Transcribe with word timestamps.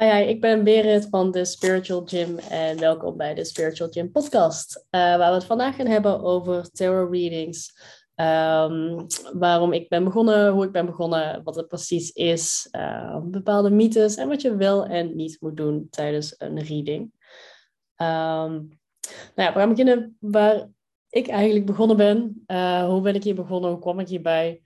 Hi, 0.00 0.06
hi, 0.06 0.28
ik 0.28 0.40
ben 0.40 0.64
Berit 0.64 1.06
van 1.10 1.30
de 1.30 1.44
Spiritual 1.44 2.02
Gym 2.04 2.38
en 2.38 2.78
welkom 2.78 3.16
bij 3.16 3.34
de 3.34 3.44
Spiritual 3.44 3.90
Gym 3.90 4.10
podcast. 4.10 4.76
Uh, 4.76 5.00
waar 5.00 5.28
we 5.28 5.34
het 5.34 5.44
vandaag 5.44 5.76
gaan 5.76 5.86
hebben 5.86 6.20
over 6.20 6.70
tarot 6.70 7.12
readings. 7.12 7.72
Um, 8.14 9.06
waarom 9.32 9.72
ik 9.72 9.88
ben 9.88 10.04
begonnen, 10.04 10.52
hoe 10.52 10.64
ik 10.64 10.72
ben 10.72 10.86
begonnen, 10.86 11.42
wat 11.42 11.56
het 11.56 11.68
precies 11.68 12.10
is, 12.10 12.68
uh, 12.76 13.20
bepaalde 13.22 13.70
mythes 13.70 14.16
en 14.16 14.28
wat 14.28 14.40
je 14.40 14.56
wel 14.56 14.86
en 14.86 15.16
niet 15.16 15.36
moet 15.40 15.56
doen 15.56 15.86
tijdens 15.90 16.34
een 16.38 16.58
reading. 16.58 17.00
Um, 17.96 18.68
nou 19.34 19.34
ja, 19.34 19.52
we 19.52 19.58
gaan 19.58 19.68
beginnen 19.68 20.16
waar 20.20 20.68
ik 21.08 21.28
eigenlijk 21.28 21.66
begonnen 21.66 21.96
ben. 21.96 22.44
Uh, 22.46 22.84
hoe 22.84 23.00
ben 23.00 23.14
ik 23.14 23.24
hier 23.24 23.34
begonnen? 23.34 23.70
Hoe 23.70 23.80
kwam 23.80 24.00
ik 24.00 24.08
hierbij? 24.08 24.62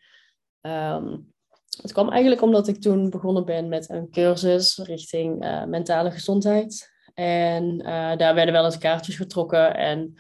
Het 1.81 1.93
kwam 1.93 2.09
eigenlijk 2.09 2.43
omdat 2.43 2.69
ik 2.69 2.81
toen 2.81 3.11
begonnen 3.11 3.45
ben 3.45 3.69
met 3.69 3.91
een 3.91 4.11
cursus 4.11 4.79
richting 4.79 5.45
uh, 5.45 5.65
mentale 5.65 6.11
gezondheid. 6.11 6.91
En 7.15 7.65
uh, 7.79 8.17
daar 8.17 8.35
werden 8.35 8.53
wel 8.53 8.65
eens 8.65 8.79
kaartjes 8.79 9.17
getrokken. 9.17 9.77
En 9.77 10.15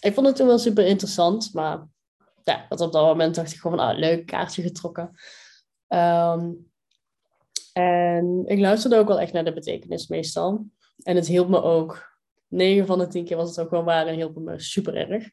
ik 0.00 0.14
vond 0.14 0.26
het 0.26 0.36
toen 0.36 0.46
wel 0.46 0.58
super 0.58 0.86
interessant. 0.86 1.50
Maar 1.52 1.86
ja, 2.42 2.66
dat 2.68 2.80
op 2.80 2.92
dat 2.92 3.06
moment 3.06 3.34
dacht 3.34 3.52
ik 3.52 3.58
gewoon 3.58 3.78
ah, 3.78 3.98
leuk, 3.98 4.26
kaartje 4.26 4.62
getrokken. 4.62 5.10
Um, 5.88 6.70
en 7.72 8.42
ik 8.46 8.58
luisterde 8.58 8.96
ook 8.96 9.08
wel 9.08 9.20
echt 9.20 9.32
naar 9.32 9.44
de 9.44 9.52
betekenis 9.52 10.06
meestal. 10.06 10.66
En 11.02 11.16
het 11.16 11.26
hielp 11.26 11.48
me 11.48 11.62
ook. 11.62 12.14
9 12.48 12.86
van 12.86 12.98
de 12.98 13.06
10 13.06 13.24
keer 13.24 13.36
was 13.36 13.48
het 13.48 13.60
ook 13.60 13.68
gewoon 13.68 13.84
waar 13.84 14.06
en 14.06 14.14
hielp 14.14 14.36
me 14.36 14.60
super 14.60 14.94
erg. 14.94 15.30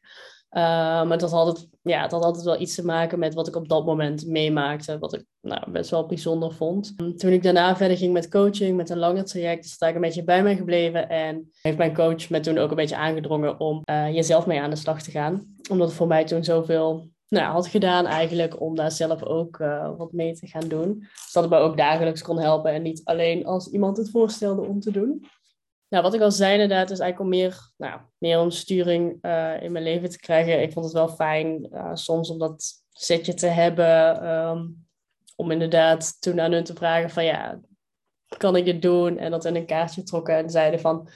Uh, 0.56 0.60
maar 0.60 1.10
het 1.10 1.20
had, 1.20 1.32
altijd, 1.32 1.68
ja, 1.82 2.02
het 2.02 2.10
had 2.10 2.22
altijd 2.22 2.44
wel 2.44 2.60
iets 2.60 2.74
te 2.74 2.84
maken 2.84 3.18
met 3.18 3.34
wat 3.34 3.48
ik 3.48 3.56
op 3.56 3.68
dat 3.68 3.84
moment 3.84 4.26
meemaakte. 4.26 4.98
Wat 4.98 5.14
ik 5.14 5.24
nou, 5.40 5.70
best 5.70 5.90
wel 5.90 6.06
bijzonder 6.06 6.52
vond. 6.52 6.94
Toen 7.18 7.32
ik 7.32 7.42
daarna 7.42 7.76
verder 7.76 7.96
ging 7.96 8.12
met 8.12 8.28
coaching, 8.28 8.76
met 8.76 8.90
een 8.90 8.98
langer 8.98 9.24
traject, 9.24 9.64
is 9.64 9.72
het 9.72 9.82
eigenlijk 9.82 9.94
een 9.94 10.22
beetje 10.22 10.34
bij 10.34 10.42
mij 10.42 10.56
gebleven. 10.56 11.08
En 11.08 11.50
heeft 11.62 11.78
mijn 11.78 11.94
coach 11.94 12.30
me 12.30 12.40
toen 12.40 12.58
ook 12.58 12.70
een 12.70 12.76
beetje 12.76 12.96
aangedrongen 12.96 13.60
om 13.60 13.82
jezelf 14.12 14.46
mee 14.46 14.60
aan 14.60 14.70
de 14.70 14.76
slag 14.76 15.02
te 15.02 15.10
gaan. 15.10 15.54
Omdat 15.70 15.86
het 15.88 15.96
voor 15.96 16.06
mij 16.06 16.24
toen 16.24 16.44
zoveel 16.44 17.12
nou, 17.28 17.52
had 17.52 17.66
gedaan 17.66 18.06
eigenlijk 18.06 18.60
om 18.60 18.74
daar 18.74 18.90
zelf 18.90 19.22
ook 19.22 19.58
uh, 19.58 19.90
wat 19.96 20.12
mee 20.12 20.34
te 20.34 20.46
gaan 20.46 20.68
doen. 20.68 21.06
Zodat 21.28 21.50
het 21.50 21.60
me 21.60 21.66
ook 21.66 21.76
dagelijks 21.76 22.22
kon 22.22 22.38
helpen 22.38 22.72
en 22.72 22.82
niet 22.82 23.00
alleen 23.04 23.46
als 23.46 23.70
iemand 23.70 23.96
het 23.96 24.10
voorstelde 24.10 24.62
om 24.62 24.80
te 24.80 24.90
doen. 24.90 25.24
Nou, 25.94 26.06
wat 26.06 26.14
ik 26.14 26.20
al 26.20 26.32
zei 26.32 26.52
inderdaad, 26.52 26.90
is 26.90 26.98
eigenlijk 26.98 27.20
om 27.20 27.38
meer, 27.38 27.70
nou, 27.76 28.00
meer 28.18 28.40
om 28.40 28.50
sturing 28.50 29.18
uh, 29.22 29.62
in 29.62 29.72
mijn 29.72 29.84
leven 29.84 30.10
te 30.10 30.18
krijgen. 30.18 30.62
Ik 30.62 30.72
vond 30.72 30.84
het 30.84 30.94
wel 30.94 31.08
fijn 31.08 31.68
uh, 31.72 31.90
soms 31.94 32.30
om 32.30 32.38
dat 32.38 32.72
setje 32.90 33.34
te 33.34 33.46
hebben. 33.46 34.28
Um, 34.28 34.86
om 35.36 35.50
inderdaad 35.50 36.20
toen 36.20 36.40
aan 36.40 36.52
hun 36.52 36.64
te 36.64 36.74
vragen 36.74 37.10
van 37.10 37.24
ja, 37.24 37.60
kan 38.36 38.56
ik 38.56 38.66
het 38.66 38.82
doen? 38.82 39.18
En 39.18 39.30
dat 39.30 39.44
in 39.44 39.56
een 39.56 39.66
kaartje 39.66 40.02
trokken 40.02 40.36
en 40.36 40.50
zeiden 40.50 40.80
van, 40.80 41.08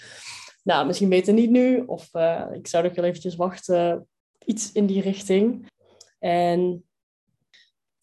nou, 0.63 0.87
misschien 0.87 1.09
beter 1.09 1.35
niet 1.35 1.51
nu. 1.51 1.85
Of 1.87 2.15
uh, 2.15 2.45
ik 2.53 2.67
zou 2.67 2.85
nog 2.85 2.95
wel 2.95 3.05
eventjes 3.05 3.37
wachten. 3.37 4.09
Iets 4.45 4.73
in 4.73 4.87
die 4.87 5.03
richting. 5.03 5.71
En 6.19 6.85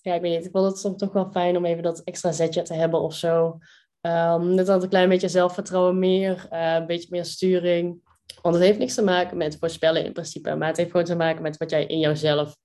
ja, 0.01 0.13
ik 0.13 0.21
weet 0.21 0.37
niet, 0.37 0.45
ik 0.45 0.51
vond 0.51 0.65
het 0.65 0.79
soms 0.79 0.97
toch 0.97 1.13
wel 1.13 1.31
fijn 1.31 1.57
om 1.57 1.65
even 1.65 1.83
dat 1.83 2.03
extra 2.03 2.31
zetje 2.31 2.61
te 2.61 2.73
hebben 2.73 3.01
of 3.01 3.13
zo. 3.13 3.57
Um, 4.05 4.53
net 4.53 4.67
had 4.67 4.83
een 4.83 4.89
klein 4.89 5.09
beetje 5.09 5.27
zelfvertrouwen 5.27 5.99
meer, 5.99 6.47
uh, 6.53 6.73
een 6.73 6.85
beetje 6.85 7.07
meer 7.11 7.25
sturing. 7.25 8.03
Want 8.41 8.55
het 8.55 8.63
heeft 8.63 8.77
niks 8.77 8.93
te 8.93 9.03
maken 9.03 9.37
met 9.37 9.57
voorspellen 9.59 10.05
in 10.05 10.13
principe, 10.13 10.55
maar 10.55 10.67
het 10.67 10.77
heeft 10.77 10.91
gewoon 10.91 11.05
te 11.05 11.15
maken 11.15 11.41
met 11.41 11.57
wat 11.57 11.69
jij 11.69 11.85
in 11.85 11.99
jouzelf 11.99 12.55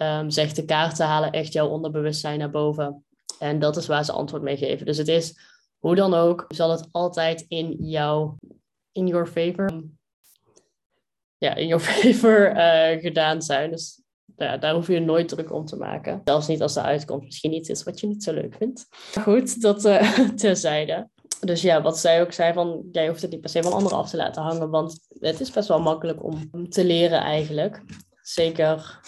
um, 0.00 0.30
zegt. 0.30 0.56
De 0.56 0.64
kaarten 0.64 1.06
halen 1.06 1.30
echt 1.30 1.52
jouw 1.52 1.68
onderbewustzijn 1.68 2.38
naar 2.38 2.50
boven. 2.50 3.04
En 3.38 3.58
dat 3.58 3.76
is 3.76 3.86
waar 3.86 4.04
ze 4.04 4.12
antwoord 4.12 4.42
mee 4.42 4.56
geven. 4.56 4.86
Dus 4.86 4.96
het 4.96 5.08
is, 5.08 5.38
hoe 5.78 5.94
dan 5.94 6.14
ook, 6.14 6.44
zal 6.48 6.70
het 6.70 6.88
altijd 6.90 7.44
in 7.48 7.76
jou, 7.80 8.34
in 8.92 9.06
your 9.06 9.26
favor, 9.26 9.84
ja, 11.38 11.54
in 11.54 11.66
your 11.66 11.84
favor 11.90 12.56
uh, 12.56 13.00
gedaan 13.00 13.42
zijn. 13.42 13.70
Dus 13.70 14.02
ja, 14.36 14.56
daar 14.56 14.74
hoef 14.74 14.86
je 14.86 15.00
nooit 15.00 15.28
druk 15.28 15.52
om 15.52 15.64
te 15.64 15.76
maken. 15.76 16.20
Zelfs 16.24 16.46
niet 16.46 16.62
als 16.62 16.74
de 16.74 16.82
uitkomst 16.82 17.24
misschien 17.24 17.52
iets 17.52 17.68
is 17.68 17.82
wat 17.82 18.00
je 18.00 18.06
niet 18.06 18.22
zo 18.22 18.32
leuk 18.32 18.54
vindt. 18.54 18.86
Goed, 19.20 19.60
dat 19.60 19.84
uh, 19.84 20.18
terzijde. 20.34 21.08
Dus 21.40 21.62
ja, 21.62 21.82
wat 21.82 21.98
zij 21.98 22.20
ook 22.20 22.32
zei 22.32 22.52
van, 22.52 22.88
jij 22.92 23.08
hoeft 23.08 23.22
het 23.22 23.30
niet 23.30 23.40
per 23.40 23.50
se 23.50 23.62
van 23.62 23.72
anderen 23.72 23.98
af 23.98 24.10
te 24.10 24.16
laten 24.16 24.42
hangen, 24.42 24.70
want 24.70 24.98
het 25.18 25.40
is 25.40 25.50
best 25.50 25.68
wel 25.68 25.80
makkelijk 25.80 26.24
om 26.24 26.68
te 26.68 26.84
leren 26.84 27.20
eigenlijk. 27.20 27.82
Zeker, 28.22 29.00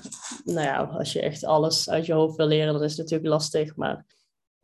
nou 0.44 0.66
ja, 0.66 0.82
als 0.82 1.12
je 1.12 1.20
echt 1.20 1.44
alles 1.44 1.90
uit 1.90 2.06
je 2.06 2.12
hoofd 2.12 2.36
wil 2.36 2.46
leren, 2.46 2.72
dat 2.72 2.82
is 2.82 2.96
natuurlijk 2.96 3.28
lastig, 3.28 3.76
maar 3.76 4.04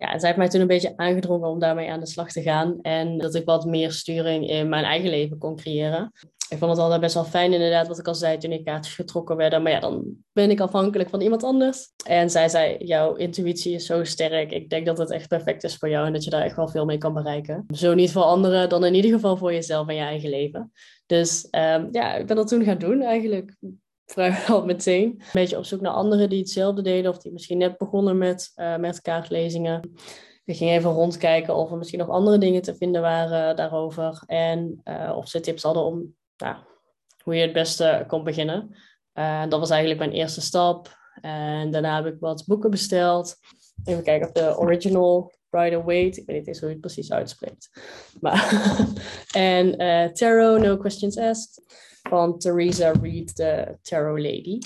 ja, 0.03 0.19
zij 0.19 0.29
heeft 0.29 0.37
mij 0.37 0.49
toen 0.49 0.61
een 0.61 0.67
beetje 0.67 0.97
aangedrongen 0.97 1.49
om 1.49 1.59
daarmee 1.59 1.91
aan 1.91 2.01
de 2.01 2.07
slag 2.07 2.33
te 2.33 2.43
gaan. 2.43 2.79
En 2.81 3.19
dat 3.19 3.35
ik 3.35 3.45
wat 3.45 3.65
meer 3.65 3.93
sturing 3.93 4.49
in 4.49 4.69
mijn 4.69 4.85
eigen 4.85 5.11
leven 5.11 5.39
kon 5.39 5.57
creëren 5.57 6.13
ik 6.53 6.59
vond 6.59 6.71
het 6.71 6.81
altijd 6.81 7.01
best 7.01 7.15
wel 7.15 7.25
fijn, 7.25 7.53
inderdaad, 7.53 7.89
wat 7.89 7.99
ik 7.99 8.07
al 8.07 8.15
zei 8.15 8.39
toen 8.39 8.53
ik 8.53 8.65
kaartjes 8.65 8.95
getrokken 8.95 9.37
werden. 9.37 9.63
Maar 9.63 9.73
ja, 9.73 9.81
dan 9.81 10.05
ben 10.33 10.51
ik 10.51 10.61
afhankelijk 10.61 11.11
van 11.11 11.21
iemand 11.21 11.43
anders. 11.43 11.93
En 12.07 12.31
zij 12.31 12.49
zei: 12.49 12.77
Jouw 12.85 13.15
intuïtie 13.15 13.75
is 13.75 13.87
zo 13.87 14.05
sterk. 14.05 14.51
Ik 14.51 14.71
denk 14.71 14.87
dat 14.87 14.99
het 14.99 15.11
echt 15.11 15.29
perfect 15.29 15.65
is 15.65 15.77
voor 15.77 15.89
jou 15.89 16.07
en 16.07 16.13
dat 16.13 16.25
je 16.25 16.31
daar 16.31 16.43
echt 16.43 16.57
wel 16.57 16.69
veel 16.69 16.85
mee 16.85 16.99
kan 16.99 17.15
bereiken. 17.15 17.65
Zo 17.75 17.95
niet 17.95 18.13
voor 18.13 18.23
anderen, 18.23 18.69
dan 18.69 18.85
in 18.85 18.95
ieder 18.95 19.11
geval 19.11 19.37
voor 19.37 19.53
jezelf 19.53 19.89
en 19.89 19.95
je 19.95 20.01
eigen 20.01 20.31
leven. 20.31 20.73
Dus 21.07 21.49
um, 21.51 21.89
ja, 21.91 22.15
ik 22.15 22.27
ben 22.27 22.37
dat 22.37 22.49
toen 22.49 22.65
gaan 22.65 22.79
doen 22.79 23.03
eigenlijk. 23.03 23.57
Vrijwel 24.13 24.65
meteen. 24.73 25.09
Een 25.09 25.27
beetje 25.33 25.59
op 25.59 25.65
zoek 25.65 25.81
naar 25.81 25.93
anderen 25.93 26.29
die 26.29 26.39
hetzelfde 26.39 26.83
deden, 26.83 27.11
of 27.11 27.19
die 27.19 27.33
misschien 27.33 27.59
net 27.59 27.79
begonnen 27.79 28.19
met, 28.19 28.53
uh, 28.57 28.77
met 28.77 29.01
kaartlezingen. 29.01 29.93
Ik 30.45 30.57
ging 30.57 30.71
even 30.71 30.91
rondkijken 30.91 31.55
of 31.55 31.71
er 31.71 31.77
misschien 31.77 31.99
nog 31.99 32.09
andere 32.09 32.39
dingen 32.39 32.63
te 32.63 32.75
vinden 32.75 33.03
waren 33.03 33.57
daarover. 33.57 34.23
En 34.27 34.81
uh, 34.85 35.13
of 35.17 35.29
ze 35.29 35.41
tips 35.41 35.63
hadden 35.63 35.83
om 35.83 36.15
ja, 36.37 36.67
hoe 37.25 37.35
je 37.35 37.43
het 37.43 37.53
beste 37.53 38.05
kon 38.07 38.25
beginnen. 38.25 38.77
En 39.13 39.49
dat 39.49 39.61
was 39.61 39.71
eigenlijk 39.71 40.01
mijn 40.01 40.13
eerste 40.13 40.41
stap. 40.41 41.01
En 41.21 41.71
daarna 41.71 42.03
heb 42.03 42.15
ik 42.15 42.21
wat 42.21 42.45
boeken 42.47 42.71
besteld. 42.71 43.37
Even 43.85 44.03
kijken 44.03 44.27
of 44.27 44.33
de 44.33 44.59
original 44.59 45.33
Rider 45.51 45.85
Waite. 45.85 46.21
Ik 46.21 46.27
weet 46.27 46.37
niet 46.37 46.47
eens 46.47 46.59
hoe 46.59 46.69
je 46.69 46.75
het 46.75 46.83
precies 46.83 47.13
uitspreekt. 47.13 47.71
Maar 48.21 48.53
en 49.33 49.83
uh, 49.83 50.07
Tarot, 50.07 50.61
No 50.61 50.77
Questions 50.77 51.19
Asked. 51.19 51.63
Van 52.09 52.39
Theresa 52.39 52.93
Reed, 53.03 53.37
de 53.37 53.77
Tarot 53.83 54.19
Lady. 54.19 54.59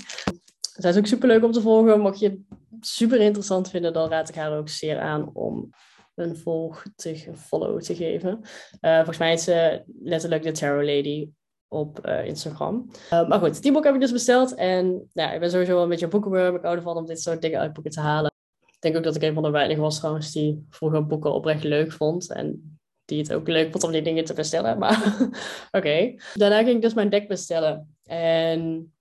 Zij 0.61 0.91
is 0.91 0.97
ook 0.97 1.07
super 1.07 1.29
leuk 1.29 1.45
om 1.45 1.53
te 1.53 1.61
volgen. 1.61 2.01
Mocht 2.01 2.19
je 2.19 2.29
het 2.29 2.39
super 2.81 3.21
interessant 3.21 3.71
vinden, 3.71 3.93
dan 3.93 4.09
raad 4.09 4.29
ik 4.29 4.35
haar 4.35 4.59
ook 4.59 4.69
zeer 4.69 4.99
aan 4.99 5.31
om 5.33 5.71
een 6.15 6.37
volg 6.37 6.83
te, 6.97 7.33
follow 7.37 7.81
te 7.81 7.95
geven. 7.95 8.41
Uh, 8.81 8.97
volgens 8.97 9.19
mij 9.19 9.33
is 9.33 9.45
ze 9.45 9.83
letterlijk 10.03 10.43
de 10.43 10.53
Tarot 10.53 10.85
Lady 10.85 11.31
op 11.69 12.07
uh, 12.07 12.27
Instagram. 12.27 12.91
Uh, 13.13 13.29
maar 13.29 13.39
goed, 13.39 13.63
die 13.63 13.73
boek 13.73 13.85
heb 13.85 13.95
ik 13.95 14.01
dus 14.01 14.13
besteld. 14.13 14.55
En 14.55 15.09
ja, 15.13 15.33
ik 15.33 15.41
ben 15.41 15.51
sowieso 15.51 15.75
wel 15.75 15.83
een 15.83 15.89
beetje 15.89 16.05
een 16.05 16.11
boekenworm. 16.11 16.57
Ik 16.57 16.63
hou 16.63 16.77
ervan 16.77 16.97
om 16.97 17.07
dit 17.07 17.21
soort 17.21 17.43
dingen 17.43 17.61
uit 17.61 17.73
boeken 17.73 17.93
te 17.93 18.01
halen. 18.01 18.31
Ik 18.67 18.81
denk 18.81 18.97
ook 18.97 19.05
dat 19.05 19.17
ik 19.17 19.23
een 19.23 19.35
van 19.35 19.43
de 19.43 19.51
weinigen 19.51 19.83
was 19.83 19.99
trouwens 19.99 20.33
die 20.33 20.67
vroeger 20.71 21.07
boeken 21.07 21.33
oprecht 21.33 21.65
leuk 21.65 21.93
vond. 21.93 22.33
En 22.33 22.76
die 23.07 23.19
het 23.19 23.33
ook 23.33 23.49
leuk 23.49 23.71
vond 23.71 23.85
om 23.85 23.93
die 23.93 24.03
dingen 24.03 24.25
te 24.25 24.35
bestellen. 24.35 24.79
Maar 24.79 25.17
oké. 25.79 26.15
Daarna 26.35 26.59
ging 26.59 26.77
ik 26.77 26.83
dus 26.83 26.95
mijn 26.95 27.11
deck 27.11 27.29
bestellen. 27.29 27.97
En 28.05 28.93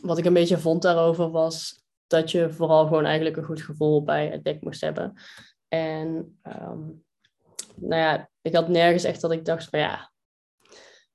wat 0.00 0.18
ik 0.18 0.24
een 0.24 0.32
beetje 0.32 0.58
vond 0.58 0.82
daarover 0.82 1.30
was 1.30 1.84
dat 2.06 2.30
je 2.30 2.50
vooral 2.50 2.86
gewoon 2.86 3.04
eigenlijk 3.04 3.36
een 3.36 3.44
goed 3.44 3.62
gevoel 3.62 4.02
bij 4.02 4.26
het 4.26 4.44
deck 4.44 4.62
moest 4.62 4.80
hebben. 4.80 5.14
En 5.68 6.38
um, 6.42 7.04
nou 7.74 8.02
ja, 8.02 8.30
ik 8.42 8.54
had 8.54 8.68
nergens 8.68 9.04
echt 9.04 9.20
dat 9.20 9.32
ik 9.32 9.44
dacht 9.44 9.64
van 9.64 9.78
ja, 9.78 10.12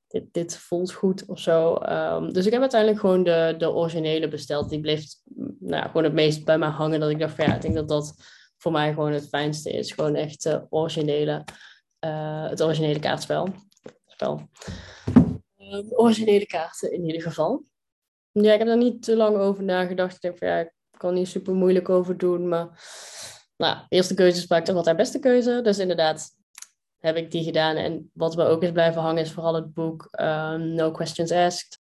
dit, 0.08 0.24
dit 0.32 0.58
voelt 0.58 0.94
goed 0.94 1.26
of 1.26 1.40
zo. 1.40 1.76
Um, 1.76 2.34
dus 2.34 2.46
ik 2.46 2.52
heb 2.52 2.62
uiteindelijk 2.62 3.00
gewoon 3.00 3.24
de, 3.24 3.56
de 3.58 3.72
originele 3.72 4.28
besteld. 4.28 4.70
Die 4.70 4.80
bleef 4.80 5.06
nou, 5.60 5.86
gewoon 5.86 6.04
het 6.04 6.14
meest 6.14 6.46
bij 6.46 6.58
mij 6.58 6.70
hangen. 6.70 7.00
Dat 7.00 7.10
ik 7.10 7.20
dacht 7.20 7.36
van 7.36 7.46
ja, 7.46 7.56
ik 7.56 7.62
denk 7.62 7.76
dat 7.76 7.90
dat 7.90 8.16
voor 8.58 8.72
mij 8.72 8.94
gewoon 8.94 9.12
het 9.12 9.28
fijnste 9.28 9.72
is. 9.72 9.92
Gewoon 9.92 10.16
echt 10.16 10.44
de 10.44 10.66
originele, 10.70 11.44
uh, 12.08 12.50
het 12.50 12.62
originele 12.62 13.00
kaartspel. 13.00 13.48
Spel. 14.06 14.50
Uh, 15.58 16.00
originele 16.00 16.46
kaarten 16.46 16.92
in 16.92 17.06
ieder 17.06 17.22
geval. 17.22 17.64
Ja, 18.32 18.54
ik 18.54 18.60
heb 18.60 18.68
er 18.68 18.78
niet 18.78 19.04
te 19.04 19.16
lang 19.16 19.38
over 19.38 19.64
nagedacht. 19.64 20.16
Ik 20.16 20.22
denk 20.22 20.38
van 20.38 20.48
ja, 20.48 20.60
ik 20.60 20.74
kan 20.98 21.14
niet 21.14 21.28
super 21.28 21.54
moeilijk 21.54 21.90
over 21.90 22.18
doen. 22.18 22.48
Maar 22.48 22.84
nou, 23.58 23.78
eerste 23.90 24.14
keuze 24.14 24.38
is 24.38 24.46
vaak 24.46 24.66
toch 24.66 24.76
altijd 24.76 24.98
beste 24.98 25.20
keuze. 25.20 25.60
Dus 25.64 25.80
inderdaad, 25.80 26.30
heb 26.98 27.16
ik 27.16 27.32
die 27.32 27.44
gedaan. 27.44 27.76
En 27.76 28.12
wat 28.14 28.36
me 28.36 28.44
ook 28.44 28.64
is 28.64 28.72
blijven 28.72 29.02
hangen 29.02 29.22
is 29.22 29.32
vooral 29.32 29.56
het 29.56 29.74
boek 29.74 30.08
um, 30.22 30.74
No 30.74 30.92
Questions 30.92 31.32
Asked. 31.32 31.80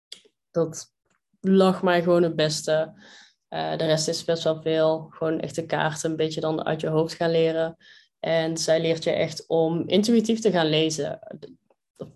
Dat 0.50 0.92
lag 1.40 1.82
mij 1.82 2.02
gewoon 2.02 2.22
het 2.22 2.36
beste. 2.36 2.92
Uh, 3.50 3.76
de 3.76 3.84
rest 3.84 4.08
is 4.08 4.24
best 4.24 4.44
wel 4.44 4.62
veel. 4.62 5.06
Gewoon 5.10 5.40
echte 5.40 5.66
kaarten 5.66 6.10
een 6.10 6.16
beetje 6.16 6.40
dan 6.40 6.64
uit 6.64 6.80
je 6.80 6.88
hoofd 6.88 7.14
gaan 7.14 7.30
leren. 7.30 7.76
En 8.20 8.56
zij 8.56 8.80
leert 8.80 9.04
je 9.04 9.10
echt 9.10 9.44
om 9.46 9.82
intuïtief 9.86 10.40
te 10.40 10.50
gaan 10.50 10.66
lezen. 10.66 11.18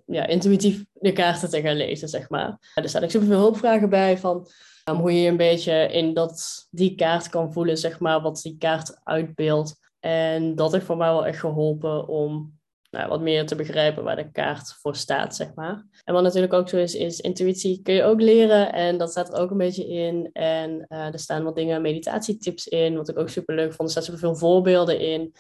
Ja, 0.07 0.27
intuïtief 0.27 0.85
de 0.93 1.13
kaarten 1.13 1.51
te 1.51 1.61
gaan 1.61 1.77
lezen, 1.77 2.09
zeg 2.09 2.29
maar. 2.29 2.73
Er 2.75 2.89
staan 2.89 3.03
ook 3.03 3.11
superveel 3.11 3.39
hulpvragen 3.39 3.91
bij 3.91 4.19
van 4.19 4.49
um, 4.89 4.97
hoe 4.97 5.21
je 5.21 5.29
een 5.29 5.37
beetje 5.37 5.89
in 5.93 6.15
dat, 6.15 6.67
die 6.71 6.95
kaart 6.95 7.29
kan 7.29 7.53
voelen, 7.53 7.79
zeg 7.79 7.99
maar, 7.99 8.21
wat 8.21 8.41
die 8.43 8.57
kaart 8.59 9.01
uitbeeldt. 9.05 9.81
En 10.01 10.55
dat 10.55 10.73
heeft 10.73 10.85
voor 10.85 10.97
mij 10.97 11.09
wel 11.09 11.27
echt 11.27 11.39
geholpen 11.39 12.09
om 12.09 12.61
nou, 12.91 13.09
wat 13.09 13.21
meer 13.21 13.47
te 13.47 13.55
begrijpen 13.55 14.05
waar 14.05 14.17
de 14.17 14.31
kaart 14.31 14.73
voor 14.73 14.97
staat, 14.97 15.37
zeg 15.37 15.55
maar. 15.55 15.87
En 16.05 16.15
wat 16.15 16.23
natuurlijk 16.23 16.53
ook 16.53 16.69
zo 16.69 16.77
is, 16.77 16.95
is 16.95 17.21
intuïtie 17.21 17.81
kun 17.83 17.95
je 17.95 18.03
ook 18.03 18.21
leren. 18.21 18.73
En 18.73 18.99
dat 18.99 19.11
staat 19.11 19.33
er 19.33 19.41
ook 19.41 19.51
een 19.51 19.57
beetje 19.57 19.89
in. 19.89 20.31
En 20.33 20.87
uh, 20.89 21.13
er 21.13 21.19
staan 21.19 21.43
wat 21.43 21.57
dingen, 21.57 21.83
meditatietips 21.83 22.67
in, 22.67 22.97
wat 22.97 23.09
ik 23.09 23.19
ook 23.19 23.29
super 23.29 23.55
leuk 23.55 23.73
vond. 23.73 23.81
Er 23.81 23.91
staan 23.91 24.03
superveel 24.03 24.37
voorbeelden 24.37 25.01
in. 25.01 25.35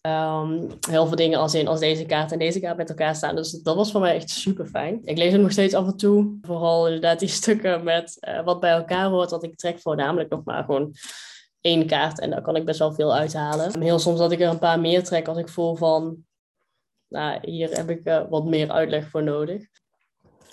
Um, 0.00 0.68
heel 0.90 1.06
veel 1.06 1.16
dingen 1.16 1.38
als 1.38 1.54
in 1.54 1.68
als 1.68 1.80
deze 1.80 2.06
kaart 2.06 2.32
en 2.32 2.38
deze 2.38 2.60
kaart 2.60 2.76
met 2.76 2.88
elkaar 2.88 3.14
staan. 3.14 3.36
Dus 3.36 3.50
dat 3.50 3.76
was 3.76 3.90
voor 3.90 4.00
mij 4.00 4.14
echt 4.14 4.30
super 4.30 4.66
fijn. 4.66 5.00
Ik 5.04 5.18
lees 5.18 5.32
het 5.32 5.40
nog 5.40 5.52
steeds 5.52 5.74
af 5.74 5.86
en 5.86 5.96
toe. 5.96 6.38
Vooral 6.42 6.86
inderdaad 6.86 7.18
die 7.18 7.28
stukken 7.40 7.84
met 7.84 8.16
uh, 8.28 8.44
wat 8.44 8.60
bij 8.60 8.70
elkaar 8.70 9.08
hoort. 9.08 9.30
Want 9.30 9.42
ik 9.42 9.56
trek 9.56 9.80
voornamelijk 9.80 10.30
nog 10.30 10.44
maar 10.44 10.64
gewoon 10.64 10.94
één 11.60 11.86
kaart. 11.86 12.20
En 12.20 12.30
daar 12.30 12.42
kan 12.42 12.56
ik 12.56 12.64
best 12.64 12.78
wel 12.78 12.92
veel 12.92 13.14
uithalen. 13.14 13.80
Heel 13.80 13.98
soms 13.98 14.18
dat 14.18 14.32
ik 14.32 14.40
er 14.40 14.48
een 14.48 14.58
paar 14.58 14.80
meer 14.80 15.04
trek 15.04 15.28
als 15.28 15.38
ik 15.38 15.48
voel 15.48 15.76
van... 15.76 16.26
Nou, 17.08 17.38
hier 17.42 17.76
heb 17.76 17.90
ik 17.90 18.08
uh, 18.08 18.22
wat 18.28 18.44
meer 18.44 18.70
uitleg 18.70 19.08
voor 19.10 19.22
nodig. 19.22 19.62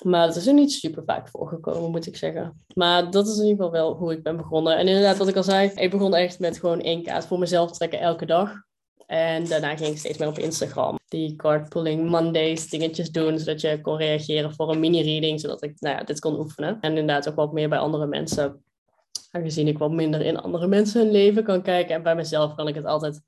Maar 0.02 0.28
het 0.28 0.36
is 0.36 0.48
er 0.48 0.54
niet 0.54 0.72
super 0.72 1.04
vaak 1.06 1.30
voorgekomen, 1.30 1.92
moet 1.92 2.06
ik 2.06 2.18
zeggen. 2.18 2.66
Maar 2.74 3.12
dat 3.12 3.28
is 3.28 3.38
in 3.38 3.46
ieder 3.46 3.56
geval 3.56 3.72
wel 3.72 3.94
hoe 3.94 4.12
ik 4.12 4.24
ben 4.24 4.38
begonnen. 4.38 4.78
En 4.78 4.88
inderdaad, 4.88 5.18
wat 5.18 5.28
ik 5.28 5.36
al 5.36 5.44
zei, 5.44 5.72
ik 5.76 5.90
begon 5.90 6.16
echt 6.16 6.40
met 6.40 6.60
gewoon 6.60 6.82
één 6.82 7.04
kaart 7.04 7.26
voor 7.26 7.40
mezelf 7.40 7.72
trekken 7.72 8.00
elke 8.00 8.26
dag. 8.26 8.64
En 9.06 9.48
daarna 9.48 9.78
ging 9.78 9.90
ik 9.90 9.98
steeds 9.98 10.18
meer 10.18 10.28
op 10.28 10.40
Instagram 10.40 10.98
die 11.08 11.36
card 11.36 11.70
pulling 11.70 12.10
Mondays 12.10 12.70
dingetjes 12.70 13.12
doen, 13.12 13.40
zodat 13.40 13.62
je 13.62 13.82
kon 13.82 13.98
reageren 13.98 14.54
voor 14.54 14.72
een 14.72 14.80
mini-reading, 14.80 15.40
zodat 15.40 15.64
ik 15.64 15.80
nou 15.80 15.96
ja, 15.96 16.04
dit 16.04 16.20
kon 16.20 16.40
oefenen. 16.40 16.78
En 16.82 16.90
inderdaad 16.90 17.30
ook 17.30 17.36
wat 17.36 17.54
meer 17.54 17.70
bij 17.70 17.78
andere 17.78 18.08
mensen, 18.08 18.64
aangezien 19.32 19.68
ik 19.68 19.78
wat 19.78 19.92
minder 19.92 20.22
in 20.22 20.38
andere 20.38 20.68
mensen 20.68 21.02
hun 21.02 21.12
leven 21.12 21.44
kan 21.44 21.62
kijken. 21.62 21.96
En 21.96 22.04
bij 22.04 22.16
mezelf 22.16 22.56
kan 22.56 22.68
ik 22.68 22.76
het 22.76 22.86
altijd 22.86 23.22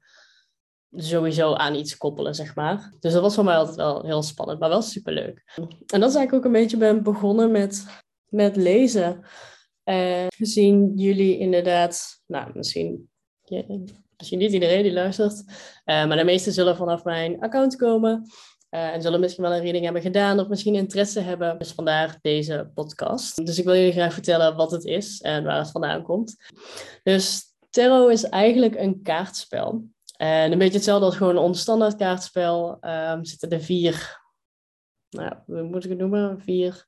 sowieso 0.91 1.53
aan 1.53 1.75
iets 1.75 1.97
koppelen, 1.97 2.35
zeg 2.35 2.55
maar. 2.55 2.93
Dus 2.99 3.13
dat 3.13 3.21
was 3.21 3.35
voor 3.35 3.43
mij 3.43 3.55
altijd 3.55 3.75
wel 3.75 4.05
heel 4.05 4.23
spannend, 4.23 4.59
maar 4.59 4.69
wel 4.69 4.81
superleuk. 4.81 5.43
En 5.87 5.99
dat 5.99 6.09
is 6.09 6.15
eigenlijk 6.15 6.33
ook 6.33 6.45
een 6.45 6.61
beetje 6.61 6.77
ben 6.77 7.03
begonnen 7.03 7.51
met, 7.51 7.85
met 8.25 8.55
lezen. 8.55 9.25
En 9.83 10.27
gezien 10.35 10.91
jullie 10.95 11.37
inderdaad, 11.37 12.23
nou 12.25 12.51
misschien 12.53 13.09
misschien 14.17 14.39
niet 14.39 14.51
iedereen 14.51 14.83
die 14.83 14.93
luistert, 14.93 15.43
uh, 15.85 16.07
maar 16.07 16.17
de 16.17 16.23
meesten 16.23 16.53
zullen 16.53 16.75
vanaf 16.75 17.03
mijn 17.03 17.39
account 17.39 17.75
komen. 17.75 18.27
Uh, 18.69 18.93
en 18.93 19.01
zullen 19.01 19.19
misschien 19.19 19.43
wel 19.43 19.53
een 19.53 19.61
reading 19.61 19.83
hebben 19.83 20.01
gedaan 20.01 20.39
of 20.39 20.47
misschien 20.47 20.75
interesse 20.75 21.19
hebben. 21.19 21.57
Dus 21.57 21.71
vandaar 21.71 22.17
deze 22.21 22.71
podcast. 22.73 23.45
Dus 23.45 23.57
ik 23.57 23.65
wil 23.65 23.75
jullie 23.75 23.91
graag 23.91 24.13
vertellen 24.13 24.55
wat 24.55 24.71
het 24.71 24.85
is 24.85 25.21
en 25.21 25.43
waar 25.43 25.57
het 25.57 25.71
vandaan 25.71 26.03
komt. 26.03 26.35
Dus 27.03 27.43
tarot 27.69 28.11
is 28.11 28.23
eigenlijk 28.23 28.75
een 28.75 29.01
kaartspel. 29.01 29.83
En 30.17 30.51
een 30.51 30.57
beetje 30.57 30.73
hetzelfde 30.73 31.05
als 31.05 31.15
gewoon 31.15 31.35
een 31.35 31.41
onstandaard 31.41 31.95
kaartspel. 31.95 32.77
Um, 32.81 33.25
zitten 33.25 33.49
er 33.49 33.61
vier, 33.61 34.21
nou, 35.09 35.33
hoe 35.45 35.63
moet 35.63 35.83
ik 35.83 35.89
het 35.89 35.99
noemen? 35.99 36.41
Vier 36.41 36.86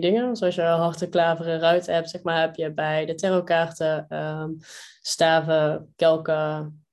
dingen. 0.00 0.36
Zoals 0.36 0.54
je 0.54 0.62
harten, 0.62 1.10
klaveren, 1.10 1.58
ruit 1.58 1.86
hebt, 1.86 2.10
zeg 2.10 2.22
maar, 2.22 2.40
heb 2.40 2.54
je 2.54 2.72
bij 2.72 3.06
de 3.06 3.14
tarotkaarten 3.14 4.16
um, 4.18 4.56
staven, 5.00 5.92
kelken, 5.96 6.84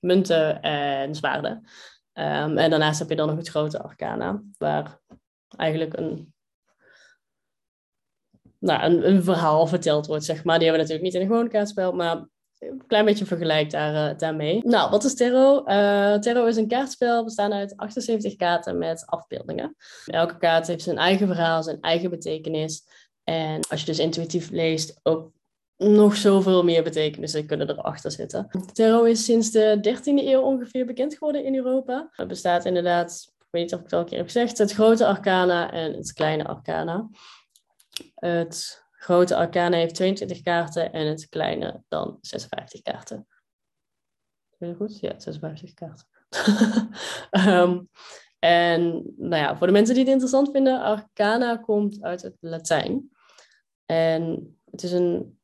munten 0.00 0.62
en 0.62 1.14
zwaarden. 1.14 1.66
Um, 2.14 2.58
en 2.58 2.70
daarnaast 2.70 2.98
heb 2.98 3.08
je 3.08 3.16
dan 3.16 3.28
nog 3.28 3.36
het 3.36 3.48
grote 3.48 3.82
arcana, 3.82 4.42
waar 4.58 5.00
eigenlijk 5.56 5.96
een, 5.96 6.34
nou, 8.58 8.82
een, 8.82 9.08
een, 9.08 9.22
verhaal 9.22 9.66
verteld 9.66 10.06
wordt, 10.06 10.24
zeg 10.24 10.44
maar. 10.44 10.58
Die 10.58 10.68
hebben 10.68 10.86
we 10.86 10.92
natuurlijk 10.92 11.02
niet 11.02 11.14
in 11.14 11.20
een 11.20 11.36
gewoon 11.36 11.52
kaartspel, 11.52 11.92
maar 11.92 12.26
een 12.62 12.86
klein 12.86 13.04
beetje 13.04 13.26
vergelijk 13.26 13.72
uh, 13.72 14.10
daarmee. 14.16 14.60
Nou, 14.64 14.90
wat 14.90 15.04
is 15.04 15.14
Tarot? 15.14 15.68
Uh, 15.68 16.14
Tarot 16.14 16.48
is 16.48 16.56
een 16.56 16.68
kaartspel 16.68 17.24
bestaande 17.24 17.56
uit 17.56 17.76
78 17.76 18.36
kaarten 18.36 18.78
met 18.78 19.06
afbeeldingen. 19.06 19.76
Elke 20.06 20.38
kaart 20.38 20.66
heeft 20.66 20.82
zijn 20.82 20.98
eigen 20.98 21.26
verhaal, 21.26 21.62
zijn 21.62 21.80
eigen 21.80 22.10
betekenis. 22.10 22.84
En 23.24 23.60
als 23.68 23.80
je 23.80 23.86
dus 23.86 23.98
intuïtief 23.98 24.50
leest, 24.50 25.00
ook 25.02 25.30
nog 25.76 26.16
zoveel 26.16 26.64
meer 26.64 26.82
betekenissen 26.82 27.46
kunnen 27.46 27.70
erachter 27.70 28.10
zitten. 28.10 28.48
Tarot 28.72 29.06
is 29.06 29.24
sinds 29.24 29.50
de 29.50 29.96
13e 29.98 30.26
eeuw 30.26 30.40
ongeveer 30.40 30.86
bekend 30.86 31.14
geworden 31.14 31.44
in 31.44 31.54
Europa. 31.54 32.08
Het 32.12 32.28
bestaat 32.28 32.64
inderdaad, 32.64 33.32
ik 33.38 33.46
weet 33.50 33.62
niet 33.62 33.72
of 33.72 33.78
ik 33.78 33.84
het 33.84 33.92
al 33.92 34.00
een 34.00 34.06
keer 34.06 34.18
heb 34.18 34.26
gezegd, 34.26 34.58
het 34.58 34.72
grote 34.72 35.06
arcana 35.06 35.72
en 35.72 35.92
het 35.92 36.12
kleine 36.12 36.44
arcana. 36.44 37.08
Het 38.14 38.81
grote 39.02 39.36
arcana 39.36 39.76
heeft 39.76 39.94
22 39.94 40.42
kaarten 40.42 40.92
en 40.92 41.06
het 41.06 41.28
kleine 41.28 41.82
dan 41.88 42.18
56 42.20 42.82
kaarten. 42.82 43.26
Weet 44.58 44.70
je 44.70 44.76
goed? 44.76 45.00
Ja, 45.00 45.14
56 45.18 45.74
kaarten. 45.74 46.06
um, 47.48 47.88
en 48.38 49.02
nou 49.16 49.42
ja, 49.42 49.56
voor 49.56 49.66
de 49.66 49.72
mensen 49.72 49.94
die 49.94 50.02
het 50.02 50.12
interessant 50.12 50.50
vinden, 50.50 50.80
arcana 50.80 51.56
komt 51.56 52.02
uit 52.02 52.22
het 52.22 52.36
Latijn. 52.40 53.10
En 53.86 54.56
het 54.70 54.82
is 54.82 54.92
een 54.92 55.38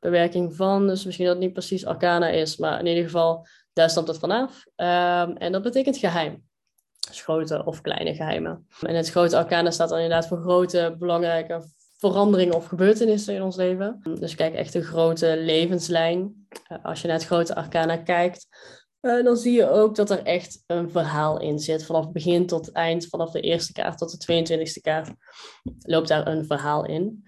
bewerking 0.00 0.56
van, 0.56 0.86
dus 0.86 1.04
misschien 1.04 1.26
dat 1.26 1.34
het 1.34 1.44
niet 1.44 1.52
precies 1.52 1.86
arcana 1.86 2.28
is, 2.28 2.56
maar 2.56 2.78
in 2.78 2.86
ieder 2.86 3.04
geval, 3.04 3.46
daar 3.72 3.90
stamt 3.90 4.08
het 4.08 4.18
vanaf. 4.18 4.64
Um, 4.76 5.36
en 5.36 5.52
dat 5.52 5.62
betekent 5.62 5.96
geheim. 5.96 6.44
Dus 7.08 7.22
grote 7.22 7.64
of 7.64 7.80
kleine 7.80 8.14
geheimen. 8.14 8.66
En 8.80 8.94
het 8.94 9.10
grote 9.10 9.36
arcana 9.36 9.70
staat 9.70 9.88
dan 9.88 9.98
inderdaad 9.98 10.28
voor 10.28 10.40
grote, 10.40 10.96
belangrijke, 10.98 11.62
veranderingen 12.10 12.54
of 12.54 12.66
gebeurtenissen 12.66 13.34
in 13.34 13.42
ons 13.42 13.56
leven. 13.56 14.00
Dus 14.20 14.34
kijk 14.34 14.54
echt 14.54 14.74
een 14.74 14.82
grote 14.82 15.36
levenslijn. 15.38 16.46
Eh, 16.68 16.84
als 16.84 17.00
je 17.00 17.06
naar 17.06 17.16
het 17.16 17.26
grote 17.26 17.54
arcana 17.54 17.96
kijkt, 17.96 18.46
uh, 19.00 19.24
dan 19.24 19.36
zie 19.36 19.52
je 19.52 19.70
ook 19.70 19.94
dat 19.94 20.10
er 20.10 20.22
echt 20.22 20.62
een 20.66 20.90
verhaal 20.90 21.40
in 21.40 21.58
zit. 21.58 21.84
Vanaf 21.84 22.12
begin 22.12 22.46
tot 22.46 22.72
eind, 22.72 23.06
vanaf 23.06 23.30
de 23.30 23.40
eerste 23.40 23.72
kaart 23.72 23.98
tot 23.98 24.10
de 24.10 24.18
22e 24.18 24.80
kaart, 24.80 25.10
loopt 25.78 26.08
daar 26.08 26.26
een 26.26 26.44
verhaal 26.44 26.86
in. 26.86 27.24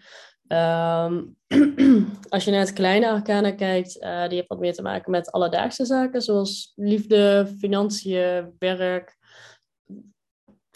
Um, 0.49 1.37
als 2.29 2.45
je 2.45 2.51
naar 2.51 2.61
het 2.61 2.73
kleine 2.73 3.11
arcana 3.11 3.51
kijkt, 3.51 4.03
uh, 4.03 4.29
die 4.29 4.37
heeft 4.37 4.49
wat 4.49 4.61
meer 4.61 4.75
te 4.75 4.83
maken 4.83 5.11
met 5.11 5.31
alledaagse 5.31 5.85
zaken, 5.85 6.23
zoals 6.23 6.73
liefde, 6.75 7.55
financiën, 7.59 8.55
werk, 8.59 9.17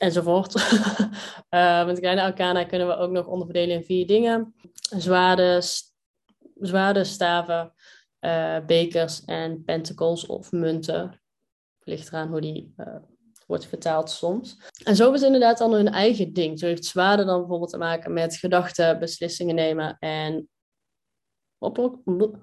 enzovoort. 0.00 0.55
uh, 1.50 1.85
met 1.87 2.00
kleine 2.00 2.23
arcana 2.23 2.64
kunnen 2.64 2.88
we 2.88 2.97
ook 2.97 3.11
nog 3.11 3.26
onderverdelen 3.26 3.76
in 3.76 3.85
vier 3.85 4.06
dingen. 4.06 4.55
Zwaarden, 4.97 5.62
zwaarden 6.55 7.06
staven, 7.06 7.73
uh, 8.20 8.58
bekers 8.67 9.25
en 9.25 9.64
pentacles 9.64 10.26
of 10.26 10.52
munten. 10.52 11.21
Ligt 11.80 12.09
eraan 12.09 12.28
hoe 12.28 12.40
die 12.40 12.75
uh, 12.76 12.97
wordt 13.47 13.66
vertaald 13.66 14.11
soms. 14.11 14.57
En 14.85 14.97
zo 14.97 15.12
is 15.12 15.23
inderdaad 15.23 15.59
dan 15.59 15.73
hun 15.73 15.88
eigen 15.88 16.33
ding. 16.33 16.59
Zo 16.59 16.66
heeft 16.66 16.85
zwaarden 16.85 17.26
dan 17.26 17.38
bijvoorbeeld 17.38 17.71
te 17.71 17.78
maken 17.78 18.12
met 18.12 18.37
gedachten, 18.37 18.99
beslissingen 18.99 19.54
nemen 19.54 19.97
en 19.99 20.49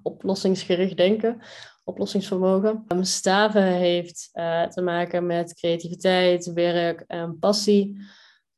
oplossingsgericht 0.03 0.97
denken 0.97 1.41
oplossingsvermogen. 1.87 2.83
Um, 2.87 3.03
staven 3.03 3.63
heeft 3.63 4.29
uh, 4.33 4.63
te 4.63 4.81
maken 4.81 5.25
met 5.25 5.53
creativiteit, 5.53 6.53
werk 6.53 7.03
en 7.07 7.39
passie. 7.39 7.97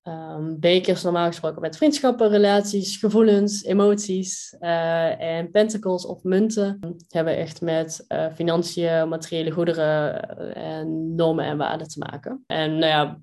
Um, 0.03 0.59
bekers 0.59 1.03
normaal 1.03 1.27
gesproken 1.27 1.61
met 1.61 1.77
vriendschappen, 1.77 2.29
relaties, 2.29 2.97
gevoelens, 2.97 3.63
emoties. 3.63 4.55
Uh, 4.59 5.21
en 5.21 5.51
pentacles 5.51 6.05
of 6.05 6.23
munten 6.23 6.79
hebben 7.07 7.37
echt 7.37 7.61
met 7.61 8.05
uh, 8.07 8.25
financiën, 8.33 9.09
materiële 9.09 9.51
goederen 9.51 10.21
en 10.55 11.15
normen 11.15 11.45
en 11.45 11.57
waarden 11.57 11.87
te 11.87 11.99
maken. 11.99 12.43
En 12.47 12.71
nou 12.77 12.85
ja, 12.85 13.19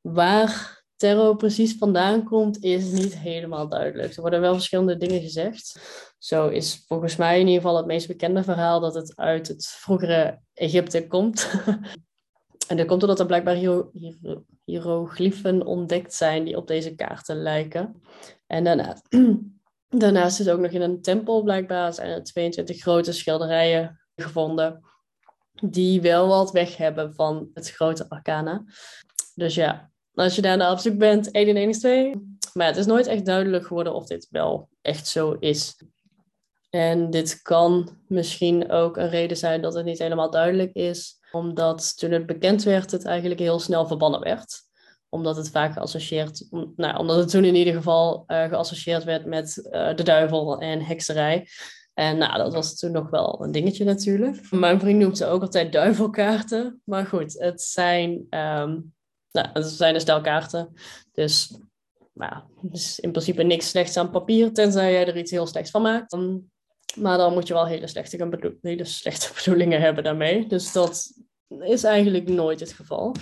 waar 0.00 0.82
terror 0.96 1.36
precies 1.36 1.76
vandaan 1.78 2.24
komt, 2.24 2.62
is 2.62 2.90
niet 2.90 3.18
helemaal 3.18 3.68
duidelijk. 3.68 4.14
Er 4.14 4.20
worden 4.20 4.40
wel 4.40 4.54
verschillende 4.54 4.96
dingen 4.96 5.20
gezegd. 5.20 5.80
Zo 6.18 6.48
is 6.48 6.84
volgens 6.86 7.16
mij 7.16 7.40
in 7.40 7.46
ieder 7.46 7.62
geval 7.62 7.76
het 7.76 7.86
meest 7.86 8.06
bekende 8.06 8.42
verhaal 8.42 8.80
dat 8.80 8.94
het 8.94 9.16
uit 9.16 9.48
het 9.48 9.66
vroegere 9.66 10.40
Egypte 10.54 11.06
komt. 11.06 11.50
en 12.68 12.76
dat 12.76 12.86
komt 12.86 13.02
omdat 13.02 13.20
er 13.20 13.26
blijkbaar 13.26 13.54
hier, 13.54 13.88
hier, 13.92 14.42
hieroglyphen 14.64 15.66
ontdekt 15.66 16.14
zijn 16.14 16.44
die 16.44 16.56
op 16.56 16.66
deze 16.66 16.94
kaarten 16.94 17.36
lijken. 17.36 18.02
En 18.46 18.64
daarnaast, 18.64 19.16
daarnaast 19.88 20.40
is 20.40 20.48
ook 20.48 20.60
nog 20.60 20.70
in 20.70 20.82
een 20.82 21.02
tempel 21.02 21.42
blijkbaar 21.42 21.92
zijn 21.92 22.10
er 22.10 22.22
22 22.22 22.80
grote 22.80 23.12
schilderijen 23.12 24.00
gevonden 24.14 24.82
die 25.52 26.00
wel 26.00 26.28
wat 26.28 26.50
weg 26.50 26.76
hebben 26.76 27.14
van 27.14 27.50
het 27.54 27.70
grote 27.70 28.08
arcana. 28.08 28.64
Dus 29.34 29.54
ja, 29.54 29.90
als 30.14 30.34
je 30.34 30.42
daarna 30.42 30.72
op 30.72 30.78
zoek 30.78 30.98
bent, 30.98 31.30
1 31.30 31.48
en 31.48 31.56
1 31.56 31.68
is 31.68 31.78
2. 31.78 32.36
Maar 32.52 32.66
het 32.66 32.76
is 32.76 32.86
nooit 32.86 33.06
echt 33.06 33.26
duidelijk 33.26 33.66
geworden 33.66 33.94
of 33.94 34.06
dit 34.06 34.26
wel 34.30 34.68
echt 34.82 35.06
zo 35.06 35.32
is. 35.32 35.76
En 36.70 37.10
dit 37.10 37.42
kan 37.42 37.88
misschien 38.06 38.70
ook 38.70 38.96
een 38.96 39.08
reden 39.08 39.36
zijn 39.36 39.62
dat 39.62 39.74
het 39.74 39.84
niet 39.84 39.98
helemaal 39.98 40.30
duidelijk 40.30 40.72
is, 40.72 41.18
omdat 41.32 41.98
toen 41.98 42.10
het 42.10 42.26
bekend 42.26 42.62
werd, 42.62 42.90
het 42.90 43.04
eigenlijk 43.04 43.40
heel 43.40 43.58
snel 43.58 43.86
verbannen 43.86 44.20
werd. 44.20 44.66
Omdat 45.08 45.36
het 45.36 45.50
vaak 45.50 45.72
geassocieerd, 45.72 46.46
nou, 46.76 46.98
omdat 46.98 47.16
het 47.16 47.30
toen 47.30 47.44
in 47.44 47.54
ieder 47.54 47.74
geval 47.74 48.24
uh, 48.26 48.44
geassocieerd 48.44 49.04
werd 49.04 49.24
met 49.24 49.68
uh, 49.70 49.94
de 49.94 50.02
duivel 50.02 50.58
en 50.60 50.80
hekserij. 50.80 51.46
En 51.94 52.18
nou, 52.18 52.38
dat 52.38 52.52
was 52.52 52.78
toen 52.78 52.92
nog 52.92 53.10
wel 53.10 53.42
een 53.42 53.52
dingetje 53.52 53.84
natuurlijk. 53.84 54.50
Mijn 54.50 54.80
vriend 54.80 54.98
noemt 54.98 55.16
ze 55.16 55.26
ook 55.26 55.42
altijd 55.42 55.72
duivelkaarten. 55.72 56.80
Maar 56.84 57.06
goed, 57.06 57.38
het 57.38 57.62
zijn, 57.62 58.10
um, 58.10 58.94
nou, 59.30 59.48
het 59.52 59.66
zijn 59.66 59.94
een 59.94 60.00
stel 60.00 60.20
kaarten. 60.20 60.72
Dus, 61.12 61.58
nou, 62.14 62.42
is 62.70 63.00
in 63.00 63.10
principe 63.10 63.42
niks 63.42 63.68
slechts 63.68 63.96
aan 63.96 64.10
papier, 64.10 64.52
tenzij 64.52 64.92
jij 64.92 65.06
er 65.06 65.16
iets 65.16 65.30
heel 65.30 65.46
slechts 65.46 65.70
van 65.70 65.82
maakt. 65.82 66.12
Maar 66.96 67.16
dan 67.18 67.32
moet 67.32 67.46
je 67.46 67.54
wel 67.54 67.66
hele 67.66 67.86
slechte, 67.86 68.56
hele 68.62 68.84
slechte 68.84 69.30
bedoelingen 69.36 69.80
hebben 69.80 70.04
daarmee. 70.04 70.46
Dus 70.46 70.72
dat 70.72 71.12
is 71.48 71.84
eigenlijk 71.84 72.28
nooit 72.28 72.60
het 72.60 72.72
geval. 72.72 73.14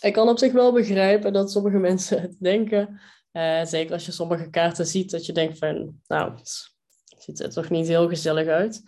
Ik 0.00 0.12
kan 0.12 0.28
op 0.28 0.38
zich 0.38 0.52
wel 0.52 0.72
begrijpen 0.72 1.32
dat 1.32 1.50
sommige 1.50 1.78
mensen 1.78 2.20
het 2.20 2.36
denken. 2.38 3.00
Uh, 3.32 3.64
zeker 3.64 3.92
als 3.92 4.06
je 4.06 4.12
sommige 4.12 4.50
kaarten 4.50 4.86
ziet, 4.86 5.10
dat 5.10 5.26
je 5.26 5.32
denkt 5.32 5.58
van, 5.58 6.00
nou, 6.06 6.32
het 6.34 6.72
ziet 7.18 7.40
er 7.40 7.50
toch 7.50 7.70
niet 7.70 7.88
heel 7.88 8.08
gezellig 8.08 8.46
uit. 8.46 8.82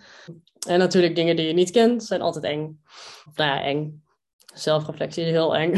En 0.69 0.79
natuurlijk 0.79 1.15
dingen 1.15 1.37
die 1.37 1.47
je 1.47 1.53
niet 1.53 1.71
kent, 1.71 2.05
zijn 2.05 2.23
altijd 2.23 2.45
eng. 2.45 2.81
Of 3.29 3.37
nou 3.37 3.51
ja, 3.51 3.63
eng. 3.63 4.05
Zelfreflectie 4.55 5.25
is 5.25 5.31
heel 5.31 5.57
eng. 5.57 5.75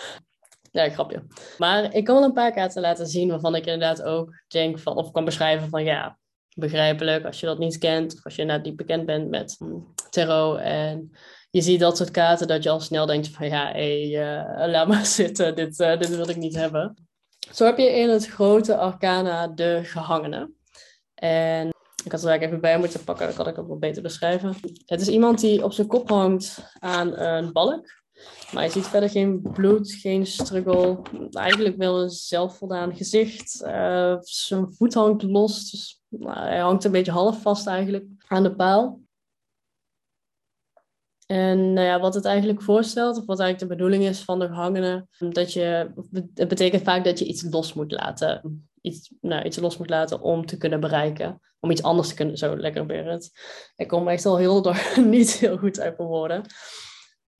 ja, 0.78 0.88
grapje. 0.88 1.26
Maar 1.58 1.94
ik 1.94 2.04
kan 2.04 2.14
wel 2.14 2.24
een 2.24 2.32
paar 2.32 2.52
kaarten 2.52 2.82
laten 2.82 3.06
zien 3.06 3.28
waarvan 3.28 3.54
ik 3.54 3.66
inderdaad 3.66 4.02
ook 4.02 4.42
denk 4.48 4.78
van, 4.78 4.96
of 4.96 5.10
kan 5.10 5.24
beschrijven 5.24 5.68
van, 5.68 5.84
ja, 5.84 6.18
begrijpelijk 6.56 7.24
als 7.24 7.40
je 7.40 7.46
dat 7.46 7.58
niet 7.58 7.78
kent. 7.78 8.14
Of 8.14 8.24
als 8.24 8.34
je 8.34 8.40
inderdaad 8.40 8.66
niet 8.66 8.76
bekend 8.76 9.06
bent 9.06 9.30
met 9.30 9.58
tarot 10.10 10.58
en 10.58 11.12
je 11.50 11.60
ziet 11.60 11.80
dat 11.80 11.96
soort 11.96 12.10
kaarten 12.10 12.46
dat 12.46 12.62
je 12.62 12.70
al 12.70 12.80
snel 12.80 13.06
denkt 13.06 13.28
van 13.28 13.46
ja, 13.46 13.72
hey, 13.72 14.08
uh, 14.08 14.66
laat 14.66 14.88
maar 14.88 15.06
zitten, 15.20 15.54
dit, 15.54 15.80
uh, 15.80 15.98
dit 15.98 16.16
wil 16.16 16.28
ik 16.28 16.36
niet 16.36 16.54
hebben. 16.54 17.08
Zo 17.52 17.64
heb 17.64 17.78
je 17.78 17.90
in 17.90 18.08
het 18.08 18.26
grote 18.26 18.76
arcana 18.76 19.48
de 19.48 19.80
gehangene. 19.84 20.50
En 21.14 21.68
ik 22.04 22.12
had 22.12 22.20
het 22.20 22.30
eigenlijk 22.30 22.42
even 22.42 22.60
bij 22.60 22.78
moeten 22.78 23.04
pakken, 23.04 23.26
dan 23.26 23.34
kan 23.34 23.48
ik 23.48 23.56
het 23.56 23.66
wat 23.66 23.80
beter 23.80 24.02
beschrijven. 24.02 24.54
Het 24.84 25.00
is 25.00 25.08
iemand 25.08 25.40
die 25.40 25.64
op 25.64 25.72
zijn 25.72 25.86
kop 25.86 26.08
hangt 26.08 26.72
aan 26.78 27.18
een 27.18 27.52
balk. 27.52 27.98
Maar 28.52 28.64
je 28.64 28.70
ziet 28.70 28.86
verder 28.86 29.10
geen 29.10 29.42
bloed, 29.42 29.92
geen 29.92 30.26
struggle. 30.26 31.02
Eigenlijk 31.30 31.76
wel 31.76 32.02
een 32.02 32.10
zelfvoldaan 32.10 32.96
gezicht. 32.96 33.62
Uh, 33.64 34.16
zijn 34.20 34.72
voet 34.72 34.94
hangt 34.94 35.22
los. 35.22 35.70
Dus, 35.70 35.99
nou, 36.10 36.38
hij 36.38 36.58
hangt 36.58 36.84
een 36.84 36.92
beetje 36.92 37.12
half 37.12 37.42
vast 37.42 37.66
eigenlijk 37.66 38.06
aan 38.26 38.42
de 38.42 38.54
paal. 38.54 39.00
En 41.26 41.72
nou 41.72 41.86
ja, 41.86 42.00
wat 42.00 42.14
het 42.14 42.24
eigenlijk 42.24 42.62
voorstelt, 42.62 43.18
of 43.18 43.26
wat 43.26 43.40
eigenlijk 43.40 43.70
de 43.70 43.76
bedoeling 43.76 44.04
is 44.04 44.24
van 44.24 44.38
de 44.38 44.46
gehangenen, 44.46 45.08
dat 45.18 45.52
je, 45.52 45.92
het 46.34 46.48
betekent 46.48 46.82
vaak 46.82 47.04
dat 47.04 47.18
je 47.18 47.24
iets 47.24 47.46
los 47.50 47.72
moet 47.72 47.92
laten. 47.92 48.64
Iets, 48.80 49.12
nou, 49.20 49.44
iets 49.44 49.56
los 49.56 49.76
moet 49.76 49.90
laten 49.90 50.20
om 50.20 50.46
te 50.46 50.56
kunnen 50.56 50.80
bereiken. 50.80 51.40
Om 51.60 51.70
iets 51.70 51.82
anders 51.82 52.08
te 52.08 52.14
kunnen, 52.14 52.36
zo 52.36 52.56
lekker 52.56 52.86
Berend. 52.86 53.30
Ik 53.76 53.88
kom 53.88 54.08
echt 54.08 54.26
al 54.26 54.36
heel 54.36 54.62
door 54.62 54.94
niet 55.04 55.32
heel 55.32 55.56
goed 55.56 55.80
uit 55.80 55.98
mijn 55.98 56.08
woorden. 56.08 56.44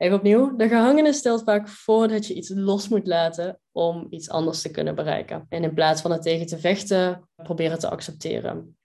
Even 0.01 0.17
opnieuw. 0.17 0.57
De 0.57 0.69
gehangene 0.69 1.13
stelt 1.13 1.43
vaak 1.43 1.69
voor 1.69 2.09
dat 2.09 2.27
je 2.27 2.35
iets 2.35 2.51
los 2.55 2.89
moet 2.89 3.07
laten 3.07 3.61
om 3.73 4.07
iets 4.11 4.31
anders 4.31 4.63
te 4.63 4.71
kunnen 4.71 4.95
bereiken. 4.95 5.47
En 5.49 5.63
in 5.63 5.75
plaats 5.75 6.01
van 6.01 6.11
het 6.11 6.23
tegen 6.23 6.47
te 6.47 6.59
vechten, 6.59 7.29
proberen 7.37 7.79
te 7.79 7.91
accepteren. 7.91 8.77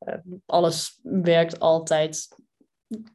Uh, 0.00 0.14
alles 0.46 0.98
werkt 1.02 1.60
altijd 1.60 2.28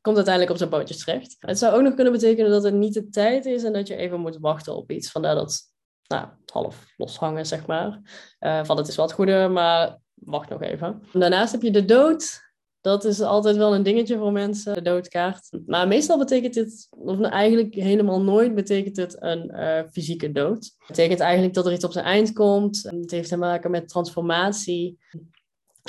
komt 0.01 0.15
uiteindelijk 0.15 0.49
op 0.51 0.57
zijn 0.57 0.69
pootjes 0.69 1.03
terecht. 1.03 1.35
Het 1.39 1.57
zou 1.57 1.75
ook 1.75 1.81
nog 1.81 1.93
kunnen 1.93 2.13
betekenen 2.13 2.51
dat 2.51 2.63
het 2.63 2.73
niet 2.73 2.93
de 2.93 3.09
tijd 3.09 3.45
is 3.45 3.63
en 3.63 3.73
dat 3.73 3.87
je 3.87 3.95
even 3.95 4.19
moet 4.19 4.37
wachten 4.37 4.75
op 4.75 4.91
iets. 4.91 5.11
Vandaar 5.11 5.35
dat 5.35 5.61
nou, 6.07 6.27
half 6.45 6.85
loshangen, 6.97 7.45
zeg 7.45 7.65
maar. 7.65 8.01
Uh, 8.39 8.63
van 8.63 8.77
het 8.77 8.87
is 8.87 8.95
wat 8.95 9.11
goede, 9.11 9.47
maar 9.47 9.97
wacht 10.13 10.49
nog 10.49 10.61
even. 10.61 11.03
Daarnaast 11.13 11.51
heb 11.51 11.61
je 11.61 11.71
de 11.71 11.85
dood. 11.85 12.44
Dat 12.85 13.05
is 13.05 13.21
altijd 13.21 13.55
wel 13.55 13.75
een 13.75 13.83
dingetje 13.83 14.17
voor 14.17 14.31
mensen, 14.31 14.73
de 14.73 14.81
doodkaart. 14.81 15.49
Maar 15.65 15.87
meestal 15.87 16.17
betekent 16.17 16.53
dit, 16.53 16.87
of 16.89 17.17
nou 17.17 17.33
eigenlijk 17.33 17.73
helemaal 17.73 18.21
nooit, 18.21 18.55
betekent 18.55 18.97
het 18.97 19.15
een 19.19 19.51
uh, 19.53 19.79
fysieke 19.91 20.31
dood. 20.31 20.63
Het 20.77 20.87
betekent 20.87 21.19
eigenlijk 21.19 21.53
dat 21.53 21.65
er 21.65 21.73
iets 21.73 21.85
op 21.85 21.91
zijn 21.91 22.05
eind 22.05 22.33
komt. 22.33 22.83
Het 22.83 23.11
heeft 23.11 23.29
te 23.29 23.37
maken 23.37 23.71
met 23.71 23.87
transformatie. 23.87 24.97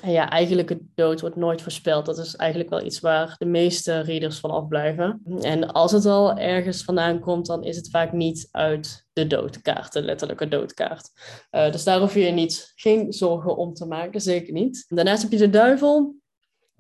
En 0.03 0.11
ja, 0.11 0.31
eigenlijk 0.31 0.69
het 0.69 0.81
dood 0.95 1.21
wordt 1.21 1.37
nooit 1.37 1.63
voorspeld. 1.63 2.07
Dat 2.07 2.19
is 2.19 2.37
eigenlijk 2.37 2.71
wel 2.71 2.85
iets 2.85 3.01
waar 3.01 3.35
de 3.39 3.47
meeste 3.47 4.01
readers 4.01 4.39
van 4.39 4.51
afblijven. 4.51 5.23
En 5.41 5.73
als 5.73 5.93
het 5.93 6.07
al 6.07 6.39
ergens 6.39 6.85
vandaan 6.85 7.21
komt, 7.21 7.47
dan 7.47 7.65
is 7.65 7.77
het 7.77 7.91
vaak 7.91 8.13
niet 8.13 8.49
uit 8.51 9.07
de 9.13 9.27
doodkaart, 9.27 9.93
de 9.93 10.03
letterlijke 10.03 10.49
doodkaart. 10.49 11.11
Uh, 11.51 11.73
dus 11.73 11.85
daar 11.85 12.01
hoef 12.01 12.15
je 12.15 12.21
je 12.21 12.33
niet, 12.33 12.73
geen 12.75 13.13
zorgen 13.13 13.57
om 13.57 13.75
te 13.75 13.87
maken, 13.87 14.21
zeker 14.21 14.53
niet. 14.53 14.85
Daarnaast 14.89 15.23
heb 15.23 15.31
je 15.33 15.39
de 15.39 15.51
duivel. 15.51 16.25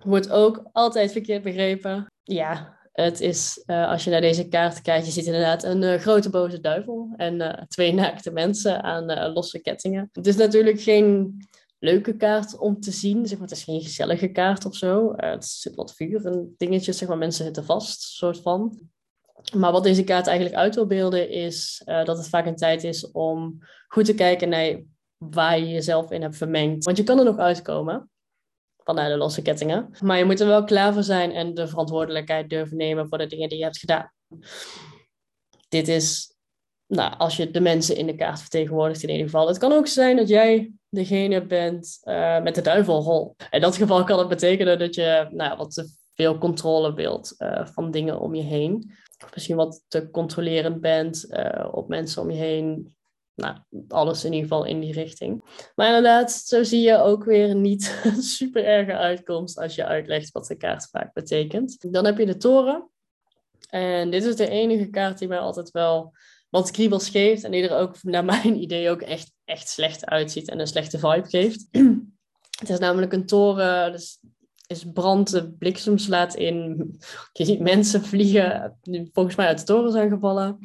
Wordt 0.02 0.30
ook 0.30 0.68
altijd 0.72 1.12
verkeerd 1.12 1.42
begrepen. 1.42 2.06
Ja, 2.22 2.76
het 2.96 3.20
is, 3.20 3.62
uh, 3.66 3.88
als 3.88 4.04
je 4.04 4.10
naar 4.10 4.20
deze 4.20 4.48
kaart 4.48 4.82
kijkt, 4.82 5.06
je 5.06 5.12
ziet 5.12 5.26
inderdaad 5.26 5.64
een 5.64 5.82
uh, 5.82 5.94
grote 5.94 6.30
boze 6.30 6.60
duivel 6.60 7.12
en 7.16 7.34
uh, 7.34 7.52
twee 7.68 7.92
naakte 8.02 8.30
mensen 8.30 8.82
aan 8.82 9.32
losse 9.32 9.58
kettingen. 9.60 10.08
Het 10.12 10.26
is 10.26 10.36
natuurlijk 10.36 10.80
geen 10.80 11.36
leuke 11.78 12.16
kaart 12.16 12.58
om 12.58 12.80
te 12.80 12.90
zien. 12.90 13.26
Zeg 13.26 13.38
maar, 13.38 13.48
het 13.48 13.56
is 13.56 13.64
geen 13.64 13.80
gezellige 13.80 14.28
kaart 14.28 14.64
of 14.64 14.74
zo. 14.74 15.12
Het 15.16 15.44
zit 15.44 15.74
wat 15.74 15.94
vuur 15.94 16.26
en 16.26 16.54
dingetjes, 16.56 16.98
zeg 16.98 17.08
maar, 17.08 17.18
mensen 17.18 17.44
zitten 17.44 17.64
vast, 17.64 18.02
soort 18.02 18.40
van. 18.40 18.80
Maar 19.54 19.72
wat 19.72 19.82
deze 19.82 20.04
kaart 20.04 20.26
eigenlijk 20.26 20.58
uit 20.58 20.74
wil 20.74 20.86
beelden 20.86 21.30
is 21.30 21.82
dat 21.84 22.16
het 22.18 22.28
vaak 22.28 22.46
een 22.46 22.56
tijd 22.56 22.84
is 22.84 23.10
om 23.10 23.58
goed 23.88 24.04
te 24.04 24.14
kijken 24.14 24.48
naar 24.48 24.82
waar 25.16 25.58
je 25.58 25.68
jezelf 25.68 26.10
in 26.10 26.22
hebt 26.22 26.36
vermengd. 26.36 26.84
Want 26.84 26.96
je 26.96 27.02
kan 27.02 27.18
er 27.18 27.24
nog 27.24 27.38
uitkomen 27.38 28.10
vanuit 28.86 29.10
de 29.10 29.16
losse 29.16 29.42
kettingen. 29.42 29.90
Maar 30.00 30.18
je 30.18 30.24
moet 30.24 30.40
er 30.40 30.46
wel 30.46 30.64
klaar 30.64 30.92
voor 30.92 31.02
zijn 31.02 31.32
en 31.32 31.54
de 31.54 31.68
verantwoordelijkheid 31.68 32.50
durven 32.50 32.76
nemen 32.76 33.08
voor 33.08 33.18
de 33.18 33.26
dingen 33.26 33.48
die 33.48 33.58
je 33.58 33.64
hebt 33.64 33.78
gedaan. 33.78 34.12
Dit 35.68 35.88
is 35.88 36.36
nou, 36.86 37.14
als 37.18 37.36
je 37.36 37.50
de 37.50 37.60
mensen 37.60 37.96
in 37.96 38.06
de 38.06 38.14
kaart 38.14 38.40
vertegenwoordigt 38.40 39.02
in 39.02 39.08
ieder 39.08 39.24
geval. 39.24 39.48
Het 39.48 39.58
kan 39.58 39.72
ook 39.72 39.86
zijn 39.86 40.16
dat 40.16 40.28
jij 40.28 40.72
degene 40.88 41.46
bent 41.46 42.00
uh, 42.04 42.42
met 42.42 42.54
de 42.54 42.60
duivelrol. 42.60 43.36
In 43.50 43.60
dat 43.60 43.76
geval 43.76 44.04
kan 44.04 44.18
het 44.18 44.28
betekenen 44.28 44.78
dat 44.78 44.94
je 44.94 45.28
nou, 45.30 45.56
wat 45.56 45.74
te 45.74 45.88
veel 46.14 46.38
controle 46.38 46.94
wilt 46.94 47.34
uh, 47.38 47.66
van 47.66 47.90
dingen 47.90 48.20
om 48.20 48.34
je 48.34 48.42
heen. 48.42 48.92
Of 49.24 49.34
misschien 49.34 49.56
wat 49.56 49.84
te 49.88 50.10
controlerend 50.10 50.80
bent 50.80 51.26
uh, 51.28 51.68
op 51.72 51.88
mensen 51.88 52.22
om 52.22 52.30
je 52.30 52.36
heen. 52.36 52.95
Nou, 53.36 53.56
alles 53.88 54.24
in 54.24 54.32
ieder 54.32 54.48
geval 54.48 54.64
in 54.64 54.80
die 54.80 54.92
richting. 54.92 55.44
Maar 55.74 55.86
inderdaad, 55.86 56.32
zo 56.32 56.62
zie 56.62 56.80
je 56.80 56.98
ook 56.98 57.24
weer 57.24 57.54
niet 57.54 58.00
een 58.04 58.22
super 58.22 58.64
erge 58.64 58.96
uitkomst 58.96 59.58
als 59.58 59.74
je 59.74 59.84
uitlegt 59.84 60.32
wat 60.32 60.46
de 60.46 60.56
kaart 60.56 60.88
vaak 60.90 61.12
betekent. 61.12 61.92
Dan 61.92 62.04
heb 62.04 62.18
je 62.18 62.26
de 62.26 62.36
toren. 62.36 62.90
En 63.68 64.10
dit 64.10 64.24
is 64.24 64.36
de 64.36 64.48
enige 64.48 64.86
kaart 64.86 65.18
die 65.18 65.28
mij 65.28 65.38
altijd 65.38 65.70
wel 65.70 66.12
wat 66.48 66.70
kriebels 66.70 67.08
geeft 67.08 67.44
en 67.44 67.50
die 67.50 67.68
er 67.68 67.76
ook 67.76 68.02
naar 68.02 68.24
mijn 68.24 68.60
idee 68.64 68.90
ook 68.90 69.02
echt, 69.02 69.32
echt 69.44 69.68
slecht 69.68 70.06
uitziet 70.06 70.48
en 70.48 70.60
een 70.60 70.66
slechte 70.66 70.98
vibe 70.98 71.28
geeft. 71.28 71.66
Het 72.60 72.68
is 72.68 72.78
namelijk 72.78 73.12
een 73.12 73.26
toren, 73.26 73.92
dus 73.92 74.20
is 74.66 74.84
brand, 74.92 75.30
de 75.30 75.52
bliksem 75.52 75.98
slaat 75.98 76.34
in. 76.34 76.90
Je 77.32 77.44
ziet 77.44 77.60
mensen 77.60 78.04
vliegen, 78.04 78.78
die 78.82 79.10
volgens 79.12 79.36
mij 79.36 79.46
uit 79.46 79.58
de 79.58 79.64
toren 79.64 79.92
zijn 79.92 80.10
gevallen. 80.10 80.58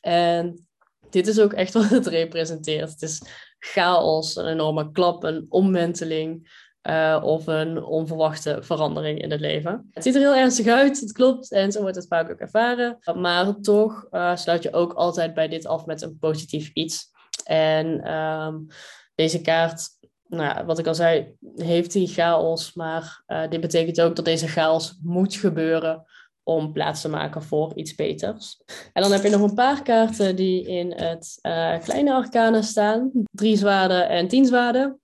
En 0.00 0.66
dit 1.12 1.26
is 1.26 1.40
ook 1.40 1.52
echt 1.52 1.72
wat 1.78 1.88
het 1.88 2.06
representeert. 2.06 2.90
Het 2.90 3.02
is 3.02 3.22
chaos, 3.58 4.36
een 4.36 4.46
enorme 4.46 4.90
klap, 4.90 5.22
een 5.22 5.46
omwenteling. 5.48 6.60
Uh, 6.88 7.20
of 7.22 7.46
een 7.46 7.84
onverwachte 7.84 8.58
verandering 8.60 9.22
in 9.22 9.30
het 9.30 9.40
leven. 9.40 9.88
Het 9.90 10.02
ziet 10.02 10.14
er 10.14 10.20
heel 10.20 10.34
ernstig 10.34 10.66
uit, 10.66 11.00
het 11.00 11.12
klopt, 11.12 11.52
en 11.52 11.72
zo 11.72 11.80
wordt 11.80 11.96
het 11.96 12.06
vaak 12.06 12.30
ook 12.30 12.38
ervaren. 12.38 12.98
Maar 13.14 13.60
toch 13.60 14.06
uh, 14.10 14.36
sluit 14.36 14.62
je 14.62 14.72
ook 14.72 14.92
altijd 14.92 15.34
bij 15.34 15.48
dit 15.48 15.66
af 15.66 15.86
met 15.86 16.02
een 16.02 16.18
positief 16.18 16.70
iets. 16.72 17.10
En 17.44 18.14
um, 18.14 18.66
deze 19.14 19.40
kaart, 19.40 19.88
nou, 20.26 20.64
wat 20.64 20.78
ik 20.78 20.86
al 20.86 20.94
zei, 20.94 21.36
heeft 21.56 21.92
die 21.92 22.08
chaos, 22.08 22.72
maar 22.74 23.22
uh, 23.26 23.48
dit 23.48 23.60
betekent 23.60 24.00
ook 24.00 24.16
dat 24.16 24.24
deze 24.24 24.48
chaos 24.48 24.98
moet 25.02 25.34
gebeuren 25.34 26.04
om 26.42 26.72
plaats 26.72 27.00
te 27.00 27.08
maken 27.08 27.42
voor 27.42 27.72
iets 27.74 27.94
beters. 27.94 28.62
En 28.92 29.02
dan 29.02 29.12
heb 29.12 29.22
je 29.22 29.30
nog 29.30 29.40
een 29.40 29.54
paar 29.54 29.82
kaarten 29.82 30.36
die 30.36 30.66
in 30.66 30.92
het 30.92 31.38
kleine 31.84 32.12
arcana 32.12 32.62
staan. 32.62 33.10
Drie 33.30 33.56
zwaarden 33.56 34.08
en 34.08 34.28
tien 34.28 34.46
zwaarden. 34.46 35.00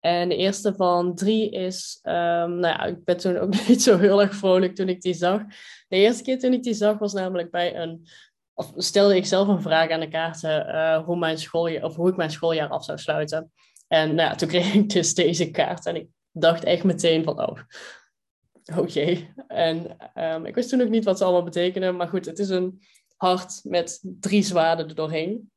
En 0.00 0.28
de 0.28 0.36
eerste 0.36 0.74
van 0.74 1.14
drie 1.14 1.50
is, 1.50 1.98
um, 2.02 2.12
nou 2.58 2.60
ja, 2.60 2.84
ik 2.84 3.04
ben 3.04 3.16
toen 3.16 3.38
ook 3.38 3.54
niet 3.68 3.82
zo 3.82 3.98
heel 3.98 4.20
erg 4.20 4.34
vrolijk 4.34 4.74
toen 4.74 4.88
ik 4.88 5.00
die 5.00 5.14
zag. 5.14 5.42
De 5.88 5.96
eerste 5.96 6.22
keer 6.22 6.38
toen 6.38 6.52
ik 6.52 6.62
die 6.62 6.74
zag 6.74 6.98
was 6.98 7.12
namelijk 7.12 7.50
bij 7.50 7.76
een, 7.76 8.06
of 8.54 8.72
stelde 8.76 9.16
ik 9.16 9.26
zelf 9.26 9.48
een 9.48 9.62
vraag 9.62 9.90
aan 9.90 10.00
de 10.00 10.08
kaarten 10.08 10.68
uh, 10.68 11.04
hoe, 11.04 11.16
mijn 11.18 11.38
schooljaar, 11.38 11.84
of 11.84 11.96
hoe 11.96 12.08
ik 12.08 12.16
mijn 12.16 12.30
schooljaar 12.30 12.68
af 12.68 12.84
zou 12.84 12.98
sluiten. 12.98 13.52
En 13.88 14.14
nou 14.14 14.28
ja, 14.28 14.34
toen 14.34 14.48
kreeg 14.48 14.74
ik 14.74 14.90
dus 14.90 15.14
deze 15.14 15.50
kaart 15.50 15.86
en 15.86 15.96
ik 15.96 16.08
dacht 16.32 16.64
echt 16.64 16.84
meteen 16.84 17.24
van, 17.24 17.40
oh, 17.48 17.58
oh 18.78 18.88
jee. 18.88 19.32
En 19.48 19.96
um, 20.14 20.46
ik 20.46 20.54
wist 20.54 20.68
toen 20.68 20.78
nog 20.78 20.88
niet 20.88 21.04
wat 21.04 21.18
ze 21.18 21.24
allemaal 21.24 21.44
betekenen, 21.44 21.96
maar 21.96 22.08
goed, 22.08 22.26
het 22.26 22.38
is 22.38 22.48
een 22.48 22.82
hart 23.16 23.60
met 23.62 24.00
drie 24.02 24.42
zwaarden 24.42 24.88
er 24.88 24.94
doorheen. 24.94 25.50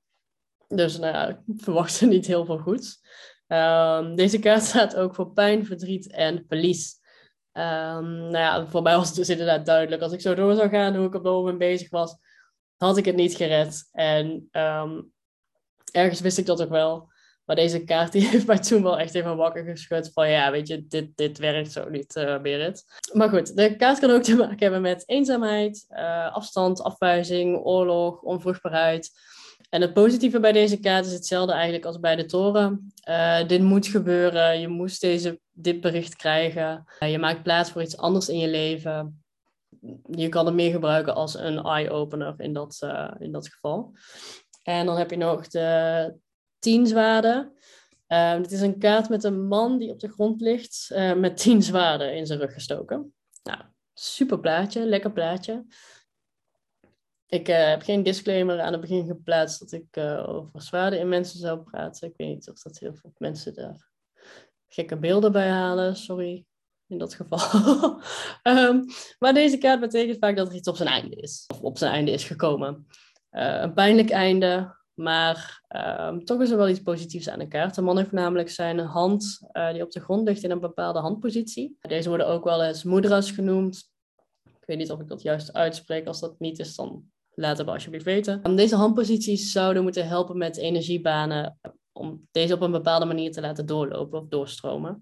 Dus 0.68 0.98
nou 0.98 1.14
ja, 1.14 1.28
ik 1.28 1.38
verwachtte 1.58 2.06
niet 2.06 2.28
heel 2.28 2.46
veel 2.46 2.58
goeds. 2.58 3.02
Ehm, 3.48 4.16
deze 4.16 4.40
kaart 4.40 4.64
staat 4.64 4.96
ook 4.96 5.16
voor 5.16 5.32
pijn, 5.32 5.66
verdriet 5.66 6.12
en 6.12 6.46
verlies. 6.48 6.98
Um, 7.54 8.18
nou 8.18 8.38
ja, 8.38 8.68
voor 8.68 8.82
mij 8.82 8.96
was 8.96 9.08
het 9.08 9.16
dus 9.16 9.30
inderdaad 9.30 9.66
duidelijk. 9.66 10.02
Als 10.02 10.12
ik 10.12 10.22
zo 10.22 10.36
door 10.36 10.56
zou 10.56 10.70
gaan 10.70 10.96
hoe 10.96 11.08
ik 11.08 11.16
op 11.16 11.24
dat 11.24 11.34
moment 11.34 11.58
bezig 11.58 11.90
was, 11.90 12.18
had 12.78 12.98
ik 12.98 13.06
het 13.06 13.16
niet 13.16 13.36
gered. 13.36 13.90
En 13.92 14.48
ehm, 14.52 15.02
ergens 15.92 16.20
wist 16.20 16.38
ik 16.38 16.46
dat 16.46 16.62
ook 16.62 16.70
wel. 16.70 17.12
Maar 17.50 17.58
deze 17.58 17.84
kaart 17.84 18.12
die 18.12 18.28
heeft 18.30 18.48
mij 18.48 18.60
toen 18.60 18.84
wel 18.84 19.00
echt 19.00 19.16
even 19.16 19.38
wakker 19.38 19.64
geschud 19.64 20.12
van 20.14 20.30
ja, 20.30 20.52
weet 20.52 20.68
je, 20.68 20.88
dit, 20.88 21.18
dit 21.18 21.38
werkt 21.38 21.72
zo 21.72 21.90
niet, 21.90 22.16
uh, 22.16 22.42
Berit. 22.42 22.84
Maar 23.14 23.30
goed, 23.30 23.56
de 23.56 23.76
kaart 23.76 24.00
kan 24.00 24.10
ook 24.10 24.24
te 24.24 24.36
maken 24.36 24.58
hebben 24.58 24.82
met 24.82 25.04
eenzaamheid, 25.06 25.86
uh, 25.90 26.34
afstand, 26.34 26.82
afwijzing, 26.82 27.58
oorlog, 27.64 28.22
onvruchtbaarheid. 28.22 29.12
En 29.70 29.82
het 29.82 29.94
positieve 29.94 30.40
bij 30.40 30.52
deze 30.52 30.80
kaart 30.80 31.06
is 31.06 31.12
hetzelfde 31.12 31.54
eigenlijk 31.54 31.86
als 31.86 32.00
bij 32.00 32.16
de 32.16 32.26
toren. 32.26 32.94
Uh, 33.10 33.48
dit 33.48 33.62
moet 33.62 33.88
gebeuren, 33.88 34.60
je 34.60 34.68
moest 34.68 35.02
deze, 35.02 35.40
dit 35.52 35.82
bericht 35.82 36.16
krijgen. 36.16 36.86
Je 37.00 37.20
maakt 37.20 37.44
plaats 37.44 37.72
voor 37.72 37.82
iets 37.82 37.98
anders 37.98 38.30
in 38.30 38.40
je 38.40 38.48
leven. 38.48 39.24
Je 40.10 40.30
kan 40.30 40.46
het 40.46 40.56
meer 40.56 40.72
gebruiken 40.72 41.16
als 41.16 41.38
een 41.38 41.58
eye-opener 41.64 42.34
in 42.38 42.54
dat, 42.54 42.88
in 43.20 43.32
dat 43.32 43.48
geval. 43.48 43.94
En 44.64 44.86
dan 44.86 44.98
heb 44.98 45.10
je 45.10 45.18
nog 45.18 45.48
de 45.48 46.14
tien 46.60 46.88
zwaarden. 46.88 47.54
het 48.08 48.52
is 48.52 48.62
een 48.62 48.80
kaart 48.80 49.10
met 49.10 49.24
een 49.24 49.48
man 49.48 49.78
die 49.78 49.92
op 49.92 50.00
de 50.00 50.10
grond 50.10 50.42
ligt 50.42 50.94
met 51.16 51.38
tien 51.38 51.64
zwaarden 51.64 52.16
in 52.16 52.26
zijn 52.26 52.40
rug 52.40 52.54
gestoken. 52.54 53.14
Nou, 53.44 53.62
super 53.94 54.40
plaatje, 54.40 54.86
lekker 54.86 55.12
plaatje. 55.12 55.66
Ik 57.30 57.50
uh, 57.50 57.68
heb 57.68 57.82
geen 57.82 58.04
disclaimer 58.04 58.62
aan 58.62 58.72
het 58.72 58.82
begin 58.82 59.06
geplaatst 59.06 59.60
dat 59.60 59.72
ik 59.72 59.98
uh, 59.98 60.30
over 60.30 60.62
zwaarden 60.62 61.00
in 61.00 61.10
mensen 61.10 61.40
zou 61.40 61.60
praten. 61.60 62.08
Ik 62.08 62.14
weet 62.18 62.28
niet 62.28 62.50
of 62.50 62.62
dat 62.62 62.80
heel 62.80 62.96
veel 62.96 63.14
mensen 63.18 63.54
daar 63.54 63.90
gekke 64.68 64.98
beelden 64.98 65.32
bij 65.32 65.50
halen. 65.50 65.96
Sorry, 65.96 66.46
in 66.88 66.98
dat 66.98 67.14
geval. 67.14 68.02
um, 68.44 68.86
maar 69.20 69.34
deze 69.34 69.58
kaart 69.58 69.80
betekent 69.80 70.18
vaak 70.20 70.36
dat 70.36 70.48
er 70.48 70.56
iets 70.56 70.68
op 70.68 70.76
zijn 70.76 70.90
einde 70.90 71.16
is. 71.16 71.46
Of 71.48 71.62
op 71.62 71.78
zijn 71.78 71.94
einde 71.94 72.12
is 72.12 72.24
gekomen. 72.24 72.88
Een 73.30 73.74
pijnlijk 73.74 74.10
einde, 74.10 74.76
maar 75.00 75.64
um, 76.10 76.26
toch 76.26 76.42
is 76.42 76.52
er 76.52 76.58
wel 76.58 76.70
iets 76.70 76.82
positiefs 76.82 77.30
aan 77.30 77.40
de 77.40 77.48
kaart. 77.48 77.76
De 77.76 77.82
man 77.82 77.98
heeft 77.98 78.12
namelijk 78.12 78.50
zijn 78.50 78.80
hand 78.80 79.40
die 79.72 79.84
op 79.84 79.92
de 79.92 80.00
grond 80.00 80.28
ligt 80.28 80.44
in 80.44 80.52
een 80.52 80.60
bepaalde 80.60 81.00
handpositie. 81.00 81.78
Deze 81.82 82.10
worden 82.10 82.28
ook 82.28 82.44
wel 82.44 82.64
eens 82.64 82.84
moedras 82.84 83.32
genoemd. 83.32 83.92
Ik 84.44 84.66
weet 84.66 84.78
niet 84.78 84.92
of 84.92 85.00
ik 85.00 85.08
dat 85.08 85.22
juist 85.22 85.54
uitspreek. 85.54 86.08
Als 86.08 86.20
dat 86.20 86.40
niet 86.40 86.60
is, 86.60 86.76
dan 86.76 87.10
Laat 87.40 87.58
het 87.58 87.68
alsjeblieft 87.68 88.06
weten. 88.06 88.56
Deze 88.56 88.76
handposities 88.76 89.52
zouden 89.52 89.84
moeten 89.84 90.08
helpen 90.08 90.38
met 90.38 90.58
energiebanen 90.58 91.60
om 91.92 92.28
deze 92.32 92.54
op 92.54 92.62
een 92.62 92.72
bepaalde 92.72 93.06
manier 93.06 93.32
te 93.32 93.42
laten 93.42 93.66
doorlopen 93.66 94.20
of 94.20 94.28
doorstromen. 94.28 95.02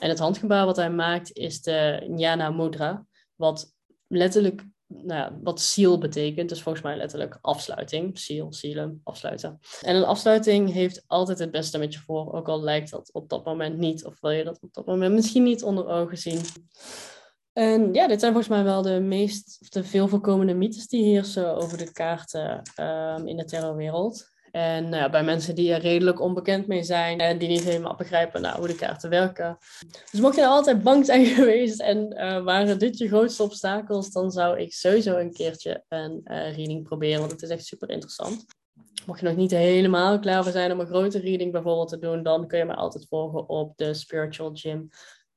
En 0.00 0.08
het 0.08 0.18
handgebaar 0.18 0.64
wat 0.64 0.76
hij 0.76 0.90
maakt 0.90 1.32
is 1.32 1.62
de 1.62 2.06
Jnana 2.16 2.50
Mudra, 2.50 3.06
wat 3.34 3.74
letterlijk 4.06 4.64
nou 4.88 5.06
ja, 5.06 5.38
wat 5.42 5.60
seal 5.60 5.98
betekent. 5.98 6.48
Dus 6.48 6.62
volgens 6.62 6.84
mij 6.84 6.96
letterlijk 6.96 7.38
afsluiting. 7.40 8.18
Seal, 8.18 8.52
sealen, 8.52 9.00
afsluiten. 9.04 9.58
En 9.82 9.96
een 9.96 10.04
afsluiting 10.04 10.72
heeft 10.72 11.04
altijd 11.06 11.38
het 11.38 11.50
beste 11.50 11.78
met 11.78 11.92
je 11.92 12.00
voor, 12.00 12.32
ook 12.32 12.48
al 12.48 12.62
lijkt 12.62 12.90
dat 12.90 13.10
op 13.12 13.28
dat 13.28 13.44
moment 13.44 13.78
niet, 13.78 14.04
of 14.04 14.20
wil 14.20 14.30
je 14.30 14.44
dat 14.44 14.58
op 14.60 14.74
dat 14.74 14.86
moment 14.86 15.14
misschien 15.14 15.42
niet 15.42 15.62
onder 15.62 15.86
ogen 15.86 16.18
zien. 16.18 16.40
En 17.52 17.92
ja, 17.94 18.06
dit 18.06 18.20
zijn 18.20 18.32
volgens 18.32 18.54
mij 18.54 18.64
wel 18.64 18.82
de 18.82 19.00
meest, 19.00 19.58
of 19.60 19.68
de 19.68 19.84
veel 19.84 20.08
voorkomende 20.08 20.54
mythes 20.54 20.88
die 20.88 21.04
heersen 21.04 21.56
over 21.56 21.78
de 21.78 21.92
kaarten 21.92 22.62
um, 22.80 23.26
in 23.26 23.36
de 23.36 23.44
terrorwereld. 23.44 24.30
En 24.50 24.88
nou 24.88 25.02
ja, 25.02 25.10
bij 25.10 25.24
mensen 25.24 25.54
die 25.54 25.72
er 25.72 25.80
redelijk 25.80 26.20
onbekend 26.20 26.66
mee 26.66 26.82
zijn 26.82 27.20
en 27.20 27.38
die 27.38 27.48
niet 27.48 27.64
helemaal 27.64 27.94
begrijpen 27.94 28.42
nou, 28.42 28.58
hoe 28.58 28.66
de 28.66 28.74
kaarten 28.74 29.10
werken. 29.10 29.58
Dus 30.10 30.20
mocht 30.20 30.34
je 30.34 30.40
nou 30.40 30.52
altijd 30.52 30.82
bang 30.82 31.06
zijn 31.06 31.24
geweest 31.36 31.80
en 31.80 32.14
uh, 32.16 32.42
waren 32.44 32.78
dit 32.78 32.98
je 32.98 33.08
grootste 33.08 33.42
obstakels, 33.42 34.10
dan 34.10 34.30
zou 34.30 34.58
ik 34.58 34.72
sowieso 34.72 35.16
een 35.16 35.32
keertje 35.32 35.84
een 35.88 36.20
uh, 36.24 36.56
reading 36.56 36.82
proberen, 36.82 37.18
want 37.18 37.32
het 37.32 37.42
is 37.42 37.48
echt 37.48 37.64
super 37.64 37.90
interessant. 37.90 38.44
Mocht 39.06 39.20
je 39.20 39.26
nog 39.26 39.36
niet 39.36 39.50
helemaal 39.50 40.18
klaar 40.18 40.42
voor 40.42 40.52
zijn 40.52 40.72
om 40.72 40.80
een 40.80 40.86
grote 40.86 41.18
reading 41.18 41.52
bijvoorbeeld 41.52 41.88
te 41.88 41.98
doen, 41.98 42.22
dan 42.22 42.46
kun 42.46 42.58
je 42.58 42.64
me 42.64 42.74
altijd 42.74 43.06
volgen 43.08 43.48
op 43.48 43.76
de 43.76 43.94
Spiritual 43.94 44.50
Gym 44.52 44.88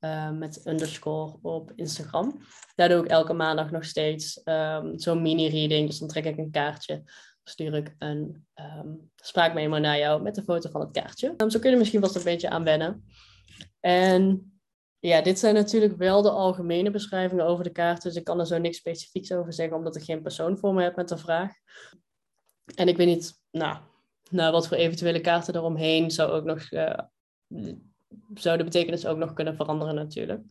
uh, 0.01 0.31
met 0.31 0.61
underscore 0.65 1.37
op 1.41 1.71
Instagram. 1.75 2.41
Daar 2.75 2.89
doe 2.89 3.03
ik 3.03 3.09
elke 3.09 3.33
maandag 3.33 3.71
nog 3.71 3.85
steeds 3.85 4.41
um, 4.43 4.99
zo'n 4.99 5.21
mini-reading. 5.21 5.87
Dus 5.87 5.99
dan 5.99 6.07
trek 6.07 6.25
ik 6.25 6.37
een 6.37 6.51
kaartje. 6.51 7.03
Stuur 7.43 7.73
ik 7.73 7.95
een 7.99 8.45
um, 8.55 9.81
naar 9.81 9.97
jou 9.97 10.21
met 10.21 10.35
de 10.35 10.43
foto 10.43 10.69
van 10.69 10.81
het 10.81 10.91
kaartje. 10.91 11.33
Um, 11.37 11.49
zo 11.49 11.59
kun 11.59 11.71
je 11.71 11.77
misschien 11.77 12.01
vast 12.01 12.15
een 12.15 12.23
beetje 12.23 12.49
aan 12.49 12.63
wennen. 12.63 13.05
En 13.79 14.51
ja, 14.99 15.21
dit 15.21 15.39
zijn 15.39 15.53
natuurlijk 15.53 15.97
wel 15.97 16.21
de 16.21 16.29
algemene 16.29 16.91
beschrijvingen 16.91 17.45
over 17.45 17.63
de 17.63 17.71
kaarten. 17.71 18.09
Dus 18.09 18.17
ik 18.17 18.23
kan 18.23 18.39
er 18.39 18.47
zo 18.47 18.57
niks 18.57 18.77
specifieks 18.77 19.31
over 19.31 19.53
zeggen, 19.53 19.77
omdat 19.77 19.95
ik 19.95 20.03
geen 20.03 20.21
persoon 20.21 20.57
voor 20.57 20.73
me 20.73 20.83
heb 20.83 20.95
met 20.95 21.09
de 21.09 21.17
vraag. 21.17 21.53
En 22.75 22.87
ik 22.87 22.97
weet 22.97 23.07
niet, 23.07 23.41
nou, 23.51 23.77
nou 24.29 24.51
wat 24.51 24.67
voor 24.67 24.77
eventuele 24.77 25.21
kaarten 25.21 25.55
eromheen 25.55 26.11
zou 26.11 26.31
ook 26.31 26.43
nog 26.43 26.71
uh, 26.71 26.99
zou 28.33 28.57
de 28.57 28.63
betekenis 28.63 29.05
ook 29.05 29.17
nog 29.17 29.33
kunnen 29.33 29.55
veranderen 29.55 29.95
natuurlijk. 29.95 30.41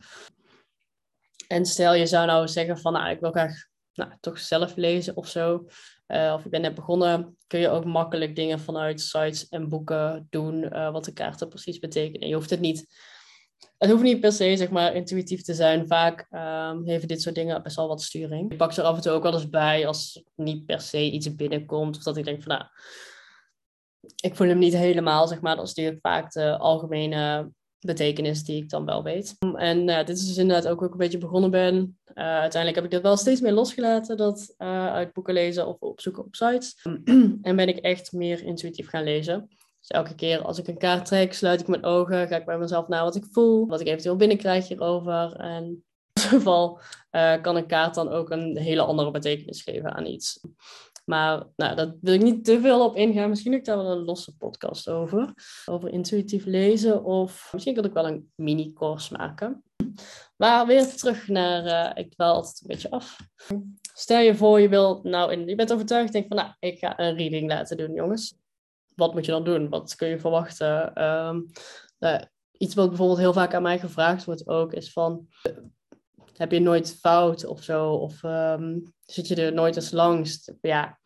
En 1.47 1.65
stel 1.65 1.93
je 1.93 2.05
zou 2.05 2.25
nou 2.25 2.47
zeggen 2.47 2.77
van, 2.77 2.93
nou, 2.93 3.09
ik 3.09 3.19
wil 3.19 3.31
graag 3.31 3.53
nou, 3.93 4.11
toch 4.19 4.39
zelf 4.39 4.75
lezen 4.75 5.15
of 5.15 5.27
zo. 5.27 5.65
Uh, 6.07 6.33
of 6.37 6.45
ik 6.45 6.51
ben 6.51 6.61
net 6.61 6.75
begonnen, 6.75 7.37
kun 7.47 7.59
je 7.59 7.69
ook 7.69 7.85
makkelijk 7.85 8.35
dingen 8.35 8.59
vanuit 8.59 9.01
sites 9.01 9.47
en 9.47 9.69
boeken 9.69 10.27
doen, 10.29 10.63
uh, 10.63 10.91
wat 10.91 11.05
de 11.05 11.13
kaarten 11.13 11.47
precies 11.47 11.79
betekenen. 11.79 12.27
Je 12.27 12.35
hoeft 12.35 12.49
het 12.49 12.59
niet, 12.59 12.85
het 13.77 13.89
hoeft 13.89 14.03
niet 14.03 14.19
per 14.19 14.31
se, 14.31 14.55
zeg 14.57 14.69
maar, 14.69 14.95
intuïtief 14.95 15.41
te 15.41 15.53
zijn. 15.53 15.87
Vaak 15.87 16.27
um, 16.31 16.87
heeft 16.87 17.07
dit 17.07 17.21
soort 17.21 17.35
dingen 17.35 17.63
best 17.63 17.75
wel 17.75 17.87
wat 17.87 18.01
sturing. 18.01 18.51
Ik 18.51 18.57
pak 18.57 18.71
ze 18.71 18.81
er 18.81 18.87
af 18.87 18.95
en 18.95 19.01
toe 19.01 19.11
ook 19.11 19.23
wel 19.23 19.33
eens 19.33 19.49
bij 19.49 19.87
als 19.87 20.23
niet 20.35 20.65
per 20.65 20.81
se 20.81 21.11
iets 21.11 21.35
binnenkomt. 21.35 21.97
Of 21.97 22.03
dat 22.03 22.17
ik 22.17 22.25
denk 22.25 22.43
van, 22.43 22.51
nou, 22.57 22.65
ik 24.21 24.35
voel 24.35 24.47
hem 24.47 24.57
niet 24.57 24.73
helemaal, 24.73 25.27
zeg 25.27 25.41
maar. 25.41 25.55
Dan 25.55 25.67
stuur 25.67 25.91
ik 25.91 25.99
vaak 26.01 26.31
de 26.31 26.57
algemene 26.57 27.51
betekenis 27.85 28.43
die 28.43 28.63
ik 28.63 28.69
dan 28.69 28.85
wel 28.85 29.03
weet. 29.03 29.35
En 29.55 29.89
uh, 29.89 29.97
dit 29.97 30.17
is 30.17 30.27
dus 30.27 30.37
inderdaad 30.37 30.71
ook 30.71 30.77
hoe 30.77 30.87
ik 30.87 30.93
een 30.93 30.99
beetje 30.99 31.17
begonnen 31.17 31.51
ben. 31.51 31.99
Uh, 32.13 32.23
uiteindelijk 32.23 32.75
heb 32.75 32.83
ik 32.83 32.91
dit 32.91 33.01
wel 33.01 33.17
steeds 33.17 33.41
meer 33.41 33.51
losgelaten, 33.51 34.17
dat 34.17 34.53
uh, 34.57 34.87
uit 34.87 35.13
boeken 35.13 35.33
lezen 35.33 35.67
of 35.67 35.79
opzoeken 35.79 36.23
op 36.23 36.35
sites. 36.35 36.81
en 37.41 37.55
ben 37.55 37.67
ik 37.67 37.77
echt 37.77 38.11
meer 38.11 38.43
intuïtief 38.43 38.89
gaan 38.89 39.03
lezen. 39.03 39.47
Dus 39.79 39.87
elke 39.87 40.15
keer 40.15 40.41
als 40.41 40.57
ik 40.57 40.67
een 40.67 40.77
kaart 40.77 41.05
trek, 41.05 41.33
sluit 41.33 41.61
ik 41.61 41.67
mijn 41.67 41.83
ogen, 41.83 42.27
ga 42.27 42.35
ik 42.35 42.45
bij 42.45 42.57
mezelf 42.57 42.87
naar 42.87 43.03
wat 43.03 43.15
ik 43.15 43.25
voel, 43.31 43.67
wat 43.67 43.81
ik 43.81 43.87
eventueel 43.87 44.15
binnenkrijg 44.15 44.67
hierover. 44.67 45.35
En 45.35 45.63
in 45.63 45.83
ieder 46.13 46.31
geval 46.31 46.79
kan 47.41 47.55
een 47.55 47.67
kaart 47.67 47.95
dan 47.95 48.09
ook 48.09 48.29
een 48.29 48.57
hele 48.57 48.81
andere 48.81 49.11
betekenis 49.11 49.61
geven 49.61 49.93
aan 49.93 50.05
iets. 50.05 50.39
Maar 51.03 51.47
nou, 51.55 51.75
daar 51.75 51.93
wil 52.01 52.13
ik 52.13 52.21
niet 52.21 52.45
te 52.45 52.61
veel 52.61 52.85
op 52.85 52.95
ingaan. 52.95 53.29
Misschien 53.29 53.53
ik 53.53 53.65
daar 53.65 53.77
wel 53.77 53.91
een 53.91 54.03
losse 54.03 54.37
podcast 54.37 54.89
over. 54.89 55.33
Over 55.65 55.89
intuïtief 55.89 56.45
lezen. 56.45 57.03
Of 57.03 57.49
misschien 57.51 57.75
kan 57.75 57.85
ik 57.85 57.93
wel 57.93 58.07
een 58.07 58.31
mini-course 58.35 59.13
maken. 59.13 59.63
Maar 60.37 60.67
weer 60.67 60.95
terug 60.95 61.27
naar, 61.27 61.65
uh, 61.65 62.03
ik 62.03 62.13
dwaal 62.13 62.33
altijd 62.33 62.61
een 62.61 62.67
beetje 62.67 62.89
af. 62.89 63.17
Stel 63.93 64.19
je 64.19 64.35
voor, 64.35 64.59
je, 64.59 64.69
wil, 64.69 64.99
nou, 65.03 65.45
je 65.45 65.55
bent 65.55 65.73
overtuigd, 65.73 66.13
denk 66.13 66.27
van, 66.27 66.37
nou, 66.37 66.49
ik 66.59 66.79
ga 66.79 66.99
een 66.99 67.15
reading 67.15 67.49
laten 67.49 67.77
doen, 67.77 67.93
jongens. 67.93 68.35
Wat 68.95 69.13
moet 69.13 69.25
je 69.25 69.31
dan 69.31 69.43
doen? 69.43 69.69
Wat 69.69 69.95
kun 69.95 70.07
je 70.07 70.19
verwachten? 70.19 71.03
Um, 71.03 71.45
nou, 71.99 72.25
iets 72.51 72.75
wat 72.75 72.87
bijvoorbeeld 72.87 73.19
heel 73.19 73.33
vaak 73.33 73.53
aan 73.53 73.61
mij 73.61 73.79
gevraagd 73.79 74.25
wordt 74.25 74.47
ook, 74.47 74.73
is 74.73 74.91
van, 74.91 75.27
heb 76.33 76.51
je 76.51 76.59
nooit 76.59 76.97
fout 76.99 77.45
of 77.45 77.63
zo? 77.63 77.91
Of 77.93 78.23
um, 78.23 78.93
zit 79.11 79.27
je 79.27 79.35
er 79.35 79.53
nooit 79.53 79.75
eens 79.75 79.91
langs? 79.91 80.51
Ja, 80.61 80.99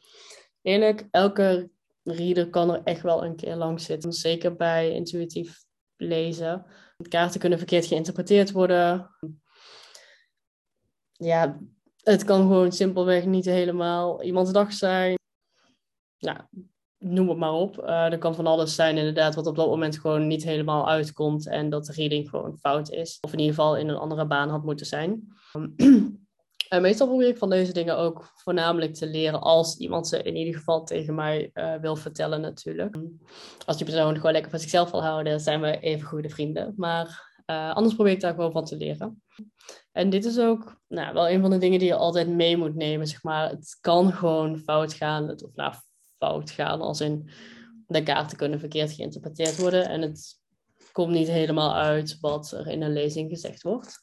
eerlijk, 0.62 1.08
elke 1.12 1.70
reader 2.04 2.50
kan 2.50 2.74
er 2.74 2.82
echt 2.84 3.02
wel 3.02 3.24
een 3.24 3.36
keer 3.36 3.56
langs 3.56 3.86
zitten. 3.86 4.14
Zeker 4.14 4.56
bij 4.56 4.92
intuïtief 4.92 5.64
lezen. 5.98 6.66
Kaarten 7.10 7.40
kunnen 7.40 7.58
verkeerd 7.58 7.86
geïnterpreteerd 7.86 8.52
worden. 8.52 9.10
Ja, 11.12 11.60
het 12.04 12.24
kan 12.24 12.42
gewoon 12.42 12.72
simpelweg 12.72 13.26
niet 13.26 13.46
helemaal 13.46 14.24
iemands 14.24 14.52
dag 14.52 14.74
zijn. 14.74 15.18
Nou, 16.20 16.40
noem 16.98 17.30
het 17.30 17.38
maar 17.38 17.54
op. 17.54 17.78
Uh, 17.78 18.12
er 18.12 18.18
kan 18.18 18.36
van 18.36 18.48
alles 18.48 18.76
zijn 18.76 18.98
inderdaad 18.98 19.36
wat 19.36 19.48
op 19.48 19.56
dat 19.56 19.68
moment 19.68 20.00
gewoon 20.00 20.28
niet 20.28 20.44
helemaal 20.44 20.90
uitkomt 20.90 21.48
en 21.48 21.70
dat 21.70 21.86
de 21.86 21.94
reading 21.94 22.30
gewoon 22.30 22.58
fout 22.58 22.90
is. 22.90 23.18
Of 23.22 23.34
in 23.34 23.40
ieder 23.40 23.56
geval 23.56 23.78
in 23.78 23.90
een 23.90 23.96
andere 23.96 24.26
baan 24.26 24.50
had 24.50 24.64
moeten 24.64 24.86
zijn. 24.86 25.28
En 26.70 26.82
meestal 26.82 27.08
probeer 27.08 27.28
ik 27.28 27.38
van 27.38 27.50
deze 27.50 27.74
dingen 27.74 27.98
ook 27.98 28.32
voornamelijk 28.34 28.94
te 28.94 29.08
leren 29.08 29.42
als 29.42 29.78
iemand 29.78 30.08
ze 30.08 30.22
in 30.22 30.36
ieder 30.36 30.54
geval 30.54 30.84
tegen 30.84 31.16
mij 31.16 31.52
uh, 31.54 31.76
wil 31.76 31.96
vertellen 31.96 32.42
natuurlijk. 32.42 32.98
Als 33.66 33.78
die 33.78 33.86
persoon 33.86 34.16
gewoon 34.16 34.32
lekker 34.32 34.52
voor 34.52 34.60
zichzelf 34.60 34.92
wil 34.92 35.04
houden, 35.04 35.40
zijn 35.40 35.62
we 35.62 35.80
even 35.80 36.08
goede 36.08 36.30
vrienden. 36.30 36.74
Maar 36.78 37.34
uh, 37.46 37.76
anders 37.76 37.96
probeer 37.96 38.14
ik 38.14 38.20
daar 38.22 38.34
gewoon 38.34 38.52
van 38.52 38.66
te 38.66 38.78
leren. 38.78 39.24
En 39.92 40.10
dit 40.10 40.26
is 40.26 40.40
ook 40.40 40.82
nou, 40.88 41.14
wel 41.14 41.30
een 41.30 41.42
van 41.42 41.50
de 41.50 41.58
dingen 41.58 41.80
die 41.80 41.88
je 41.88 41.96
altijd 41.96 42.28
mee 42.28 42.58
moet 42.58 42.76
nemen, 42.76 43.08
zeg 43.08 43.24
maar. 43.24 43.50
Het 43.50 43.78
kan 43.82 44.14
gewoon 44.14 44.58
fout 44.58 44.94
gaan, 44.94 45.32
of 45.32 45.56
nou, 45.56 45.74
fout 46.18 46.52
gaan 46.52 46.82
als 46.82 47.02
in 47.02 47.30
de 47.88 48.04
kaarten 48.04 48.38
kunnen 48.38 48.60
verkeerd 48.60 48.92
geïnterpreteerd 48.92 49.58
worden. 49.58 49.90
En 49.90 50.02
het 50.02 50.40
komt 50.92 51.12
niet 51.12 51.28
helemaal 51.28 51.76
uit 51.76 52.18
wat 52.20 52.52
er 52.52 52.68
in 52.68 52.82
een 52.82 52.94
lezing 52.94 53.30
gezegd 53.30 53.62
wordt. 53.62 54.00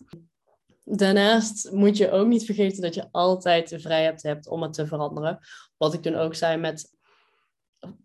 Daarnaast 0.84 1.70
moet 1.70 1.96
je 1.96 2.10
ook 2.10 2.26
niet 2.26 2.44
vergeten 2.44 2.82
dat 2.82 2.94
je 2.94 3.08
altijd 3.10 3.68
de 3.68 3.80
vrijheid 3.80 4.22
hebt 4.22 4.48
om 4.48 4.62
het 4.62 4.72
te 4.72 4.86
veranderen. 4.86 5.38
Wat 5.76 5.94
ik 5.94 6.02
toen 6.02 6.14
ook 6.14 6.34
zei 6.34 6.56
met, 6.56 6.96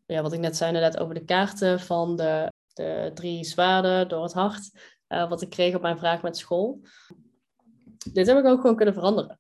ja, 0.05 0.21
wat 0.21 0.33
ik 0.33 0.39
net 0.39 0.57
zei 0.57 0.73
inderdaad 0.73 1.01
over 1.01 1.13
de 1.13 1.25
kaarten 1.25 1.79
van 1.79 2.15
de, 2.15 2.51
de 2.73 3.11
drie 3.13 3.43
zwaarden 3.43 4.07
door 4.07 4.23
het 4.23 4.33
hart. 4.33 4.95
Uh, 5.07 5.29
wat 5.29 5.41
ik 5.41 5.49
kreeg 5.49 5.75
op 5.75 5.81
mijn 5.81 5.97
vraag 5.97 6.21
met 6.21 6.37
school. 6.37 6.81
Dit 8.13 8.27
heb 8.27 8.37
ik 8.37 8.45
ook 8.45 8.61
gewoon 8.61 8.75
kunnen 8.75 8.93
veranderen. 8.93 9.39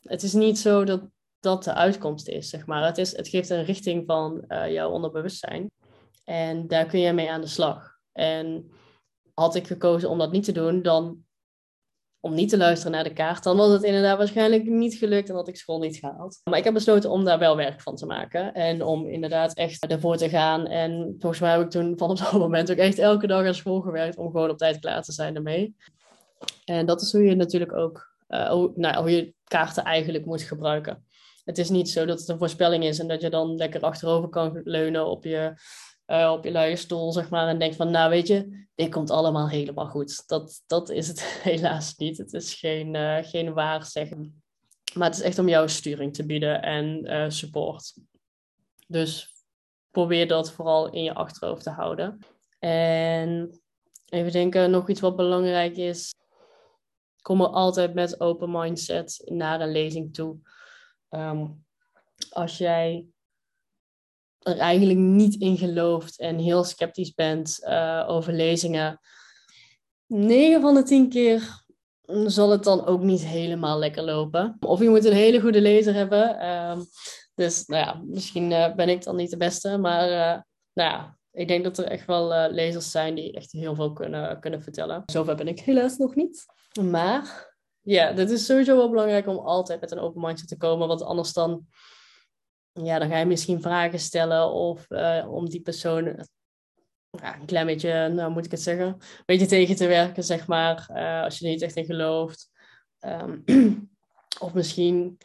Het 0.00 0.22
is 0.22 0.32
niet 0.32 0.58
zo 0.58 0.84
dat 0.84 1.02
dat 1.40 1.64
de 1.64 1.74
uitkomst 1.74 2.28
is, 2.28 2.48
zeg 2.48 2.66
maar. 2.66 2.84
Het, 2.84 2.98
is, 2.98 3.16
het 3.16 3.28
geeft 3.28 3.50
een 3.50 3.64
richting 3.64 4.06
van 4.06 4.44
uh, 4.48 4.72
jouw 4.72 4.90
onderbewustzijn. 4.90 5.70
En 6.24 6.66
daar 6.66 6.86
kun 6.86 7.00
je 7.00 7.12
mee 7.12 7.30
aan 7.30 7.40
de 7.40 7.46
slag. 7.46 7.98
En 8.12 8.70
had 9.34 9.54
ik 9.54 9.66
gekozen 9.66 10.08
om 10.08 10.18
dat 10.18 10.32
niet 10.32 10.44
te 10.44 10.52
doen, 10.52 10.82
dan 10.82 11.24
om 12.24 12.34
niet 12.34 12.48
te 12.48 12.56
luisteren 12.56 12.92
naar 12.92 13.04
de 13.04 13.12
kaart, 13.12 13.42
dan 13.42 13.56
was 13.56 13.72
het 13.72 13.82
inderdaad 13.82 14.18
waarschijnlijk 14.18 14.64
niet 14.64 14.94
gelukt 14.94 15.28
en 15.28 15.34
had 15.34 15.48
ik 15.48 15.56
school 15.56 15.78
niet 15.78 15.96
gehaald. 15.96 16.40
Maar 16.44 16.58
ik 16.58 16.64
heb 16.64 16.74
besloten 16.74 17.10
om 17.10 17.24
daar 17.24 17.38
wel 17.38 17.56
werk 17.56 17.80
van 17.80 17.96
te 17.96 18.06
maken 18.06 18.54
en 18.54 18.82
om 18.82 19.08
inderdaad 19.08 19.54
echt 19.54 19.86
ervoor 19.86 20.16
te 20.16 20.28
gaan. 20.28 20.66
En 20.66 21.16
volgens 21.18 21.40
mij 21.40 21.50
heb 21.50 21.60
ik 21.60 21.70
toen 21.70 21.98
vanaf 21.98 22.18
dat 22.30 22.32
moment 22.32 22.70
ook 22.70 22.76
echt 22.76 22.98
elke 22.98 23.26
dag 23.26 23.46
aan 23.46 23.54
school 23.54 23.80
gewerkt 23.80 24.16
om 24.16 24.30
gewoon 24.30 24.50
op 24.50 24.58
tijd 24.58 24.78
klaar 24.78 25.02
te 25.02 25.12
zijn 25.12 25.36
ermee. 25.36 25.76
En 26.64 26.86
dat 26.86 27.02
is 27.02 27.12
hoe 27.12 27.24
je 27.24 27.34
natuurlijk 27.34 27.72
ook, 27.72 28.14
uh, 28.28 28.66
nou, 28.74 28.96
hoe 28.96 29.10
je 29.10 29.34
kaarten 29.44 29.84
eigenlijk 29.84 30.24
moet 30.24 30.42
gebruiken. 30.42 31.04
Het 31.44 31.58
is 31.58 31.68
niet 31.68 31.90
zo 31.90 32.04
dat 32.04 32.20
het 32.20 32.28
een 32.28 32.38
voorspelling 32.38 32.84
is 32.84 32.98
en 32.98 33.08
dat 33.08 33.20
je 33.20 33.30
dan 33.30 33.56
lekker 33.56 33.80
achterover 33.80 34.28
kan 34.28 34.60
leunen 34.64 35.06
op 35.06 35.24
je 35.24 35.54
uh, 36.12 36.30
op 36.32 36.44
je 36.44 36.50
luie 36.50 36.76
stoel, 36.76 37.12
zeg 37.12 37.30
maar, 37.30 37.48
en 37.48 37.58
denkt 37.58 37.76
van, 37.76 37.90
nou 37.90 38.10
weet 38.10 38.26
je, 38.26 38.66
dit 38.74 38.90
komt 38.90 39.10
allemaal 39.10 39.48
helemaal 39.48 39.88
goed. 39.88 40.28
Dat, 40.28 40.62
dat 40.66 40.90
is 40.90 41.08
het 41.08 41.22
helaas 41.50 41.96
niet. 41.96 42.18
Het 42.18 42.32
is 42.32 42.54
geen, 42.54 42.94
uh, 42.94 43.18
geen 43.22 43.52
waarzeggen. 43.52 44.42
Maar 44.94 45.08
het 45.08 45.18
is 45.18 45.24
echt 45.24 45.38
om 45.38 45.48
jou 45.48 45.68
sturing 45.68 46.14
te 46.14 46.26
bieden 46.26 46.62
en 46.62 47.04
uh, 47.04 47.24
support. 47.28 47.94
Dus 48.86 49.34
probeer 49.90 50.28
dat 50.28 50.52
vooral 50.52 50.90
in 50.90 51.02
je 51.02 51.14
achterhoofd 51.14 51.62
te 51.62 51.70
houden. 51.70 52.18
En 52.58 53.60
even 54.08 54.32
denken, 54.32 54.70
nog 54.70 54.88
iets 54.88 55.00
wat 55.00 55.16
belangrijk 55.16 55.76
is. 55.76 56.14
Kom 57.22 57.40
er 57.40 57.48
altijd 57.48 57.94
met 57.94 58.20
open 58.20 58.50
mindset 58.50 59.22
naar 59.24 59.60
een 59.60 59.72
lezing 59.72 60.14
toe. 60.14 60.36
Um, 61.10 61.64
als 62.30 62.58
jij 62.58 63.06
er 64.42 64.58
eigenlijk 64.58 64.98
niet 64.98 65.34
in 65.34 65.56
gelooft 65.56 66.18
en 66.18 66.38
heel 66.38 66.64
sceptisch 66.64 67.14
bent 67.14 67.58
uh, 67.62 68.04
over 68.08 68.32
lezingen, 68.32 69.00
9 70.06 70.60
van 70.60 70.74
de 70.74 70.82
10 70.82 71.08
keer 71.08 71.60
zal 72.26 72.50
het 72.50 72.64
dan 72.64 72.86
ook 72.86 73.02
niet 73.02 73.24
helemaal 73.24 73.78
lekker 73.78 74.02
lopen. 74.02 74.56
Of 74.60 74.80
je 74.80 74.88
moet 74.88 75.04
een 75.04 75.12
hele 75.12 75.40
goede 75.40 75.60
lezer 75.60 75.94
hebben. 75.94 76.50
Um, 76.50 76.84
dus 77.34 77.66
nou 77.66 77.84
ja, 77.84 78.02
misschien 78.04 78.50
uh, 78.50 78.74
ben 78.74 78.88
ik 78.88 79.04
dan 79.04 79.16
niet 79.16 79.30
de 79.30 79.36
beste, 79.36 79.78
maar 79.78 80.08
uh, 80.08 80.40
nou 80.72 80.90
ja, 80.90 81.18
ik 81.32 81.48
denk 81.48 81.64
dat 81.64 81.78
er 81.78 81.84
echt 81.84 82.06
wel 82.06 82.50
lezers 82.50 82.90
zijn 82.90 83.14
die 83.14 83.32
echt 83.32 83.52
heel 83.52 83.74
veel 83.74 83.92
kunnen, 83.92 84.40
kunnen 84.40 84.62
vertellen. 84.62 85.02
Zover 85.06 85.34
ben 85.34 85.48
ik 85.48 85.60
helaas 85.60 85.96
nog 85.96 86.14
niet. 86.14 86.44
Maar 86.80 87.54
ja, 87.80 88.12
dit 88.12 88.30
is 88.30 88.46
sowieso 88.46 88.76
wel 88.76 88.90
belangrijk 88.90 89.26
om 89.26 89.38
altijd 89.38 89.80
met 89.80 89.90
een 89.90 89.98
open 89.98 90.20
mindset 90.20 90.48
te 90.48 90.56
komen, 90.56 90.88
want 90.88 91.02
anders 91.02 91.32
dan 91.32 91.66
ja, 92.72 92.98
dan 92.98 93.08
ga 93.08 93.18
je 93.18 93.26
misschien 93.26 93.62
vragen 93.62 93.98
stellen 93.98 94.50
of 94.50 94.86
uh, 94.88 95.26
om 95.28 95.48
die 95.48 95.62
persoon 95.62 96.04
ja, 97.20 97.40
een 97.40 97.46
klein 97.46 97.66
beetje, 97.66 98.08
nou 98.08 98.32
moet 98.32 98.44
ik 98.44 98.50
het 98.50 98.62
zeggen, 98.62 98.98
beetje 99.24 99.46
tegen 99.46 99.76
te 99.76 99.86
werken, 99.86 100.24
zeg 100.24 100.46
maar, 100.46 100.88
uh, 100.90 101.22
als 101.22 101.38
je 101.38 101.44
er 101.44 101.50
niet 101.50 101.62
echt 101.62 101.76
in 101.76 101.84
gelooft. 101.84 102.50
Um, 103.00 103.44
of 104.40 104.54
misschien 104.54 105.18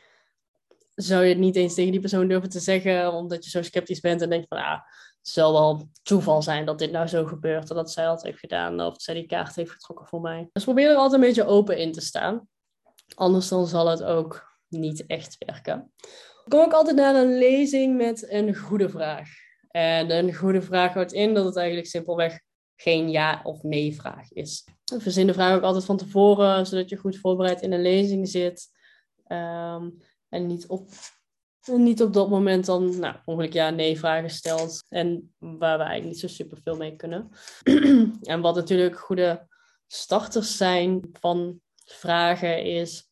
zou 0.95 1.23
je 1.23 1.29
het 1.29 1.38
niet 1.38 1.55
eens 1.55 1.73
tegen 1.73 1.91
die 1.91 1.99
persoon 1.99 2.27
durven 2.27 2.49
te 2.49 2.60
zeggen, 2.60 3.13
omdat 3.13 3.43
je 3.43 3.49
zo 3.49 3.62
sceptisch 3.62 3.99
bent 3.99 4.21
en 4.21 4.29
denkt 4.29 4.47
van, 4.47 4.57
ah, 4.57 4.79
het 5.17 5.27
zal 5.27 5.53
wel 5.53 5.89
toeval 6.03 6.41
zijn 6.41 6.65
dat 6.65 6.79
dit 6.79 6.91
nou 6.91 7.07
zo 7.07 7.25
gebeurt, 7.25 7.69
en 7.69 7.75
dat 7.75 7.91
zij 7.91 8.05
dat 8.05 8.23
heeft 8.23 8.39
gedaan, 8.39 8.81
of 8.81 8.91
dat 8.91 9.01
zij 9.01 9.13
die 9.13 9.25
kaart 9.25 9.55
heeft 9.55 9.71
getrokken 9.71 10.07
voor 10.07 10.21
mij. 10.21 10.49
Dus 10.51 10.63
probeer 10.63 10.89
er 10.89 10.95
altijd 10.95 11.21
een 11.21 11.27
beetje 11.27 11.45
open 11.45 11.77
in 11.77 11.91
te 11.91 12.01
staan. 12.01 12.47
Anders 13.15 13.47
dan 13.47 13.67
zal 13.67 13.88
het 13.88 14.03
ook 14.03 14.55
niet 14.67 15.05
echt 15.05 15.36
werken 15.45 15.91
kom 16.47 16.65
ik 16.65 16.71
altijd 16.71 16.95
naar 16.95 17.15
een 17.15 17.38
lezing 17.38 17.97
met 17.97 18.31
een 18.31 18.55
goede 18.55 18.89
vraag. 18.89 19.29
En 19.67 20.12
een 20.12 20.33
goede 20.33 20.62
vraag 20.62 20.93
houdt 20.93 21.13
in 21.13 21.33
dat 21.33 21.45
het 21.45 21.55
eigenlijk 21.55 21.88
simpelweg 21.88 22.39
geen 22.75 23.10
ja 23.10 23.41
of 23.43 23.63
nee 23.63 23.95
vraag 23.95 24.31
is. 24.31 24.67
Verzin 24.97 25.27
de 25.27 25.33
vraag 25.33 25.55
ook 25.55 25.63
altijd 25.63 25.86
van 25.86 25.97
tevoren, 25.97 26.65
zodat 26.65 26.89
je 26.89 26.97
goed 26.97 27.17
voorbereid 27.17 27.62
in 27.62 27.71
een 27.71 27.81
lezing 27.81 28.29
zit. 28.29 28.67
Um, 29.27 29.97
en 30.29 30.47
niet 30.47 30.67
op, 30.67 30.89
niet 31.65 32.01
op 32.01 32.13
dat 32.13 32.29
moment 32.29 32.65
dan 32.65 32.99
nou, 32.99 33.15
ongeluk 33.25 33.53
ja 33.53 33.69
nee 33.69 33.99
vragen 33.99 34.29
stelt. 34.29 34.86
En 34.89 35.33
waar 35.38 35.77
we 35.77 35.83
eigenlijk 35.83 36.05
niet 36.05 36.19
zo 36.19 36.27
super 36.27 36.57
veel 36.63 36.77
mee 36.77 36.95
kunnen. 36.95 37.29
en 38.21 38.41
wat 38.41 38.55
natuurlijk 38.55 38.99
goede 38.99 39.47
starters 39.88 40.57
zijn 40.57 41.10
van 41.19 41.62
vragen 41.86 42.63
is... 42.63 43.05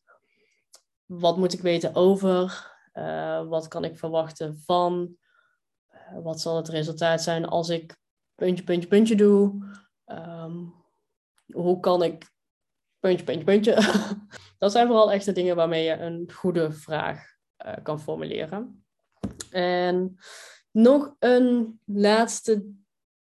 Wat 1.06 1.36
moet 1.36 1.52
ik 1.52 1.60
weten 1.60 1.94
over? 1.94 2.75
Uh, 2.96 3.48
wat 3.48 3.68
kan 3.68 3.84
ik 3.84 3.98
verwachten 3.98 4.58
van? 4.64 5.16
Uh, 5.92 6.22
wat 6.22 6.40
zal 6.40 6.56
het 6.56 6.68
resultaat 6.68 7.22
zijn 7.22 7.46
als 7.46 7.68
ik 7.68 7.96
puntje, 8.34 8.64
puntje, 8.64 8.88
puntje 8.88 9.16
doe? 9.16 9.74
Um, 10.06 10.74
hoe 11.52 11.80
kan 11.80 12.02
ik 12.02 12.30
puntje, 12.98 13.24
puntje, 13.24 13.44
puntje? 13.44 13.74
dat 14.58 14.72
zijn 14.72 14.86
vooral 14.86 15.12
echte 15.12 15.32
dingen 15.32 15.56
waarmee 15.56 15.84
je 15.84 15.92
een 15.92 16.30
goede 16.32 16.72
vraag 16.72 17.24
uh, 17.66 17.74
kan 17.82 18.00
formuleren. 18.00 18.84
En 19.50 20.18
nog 20.70 21.14
een 21.18 21.80
laatste 21.84 22.66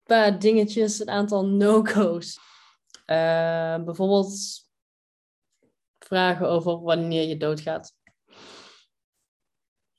paar 0.03 0.39
dingetjes, 0.39 0.99
een 0.99 1.09
aantal 1.09 1.45
no-go's. 1.45 2.39
bijvoorbeeld 3.85 4.63
vragen 5.99 6.49
over 6.49 6.81
wanneer 6.81 7.27
je 7.27 7.37
doodgaat. 7.37 7.94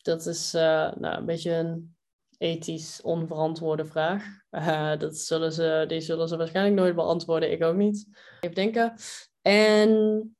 Dat 0.06 0.26
is 0.26 0.54
uh, 0.54 0.92
nou, 0.94 1.18
een 1.18 1.26
beetje 1.26 1.52
een 1.52 1.96
ethisch 2.38 3.02
onverantwoorde 3.02 3.84
vraag. 3.84 4.24
Uh, 4.50 4.96
dat 4.96 5.16
zullen 5.16 5.52
ze, 5.52 5.84
die 5.88 6.00
zullen 6.00 6.28
ze 6.28 6.36
waarschijnlijk 6.36 6.76
nooit 6.76 6.94
beantwoorden, 6.94 7.52
ik 7.52 7.62
ook 7.62 7.76
niet. 7.76 8.06
Even 8.40 8.54
denken. 8.54 8.94
En 9.42 10.36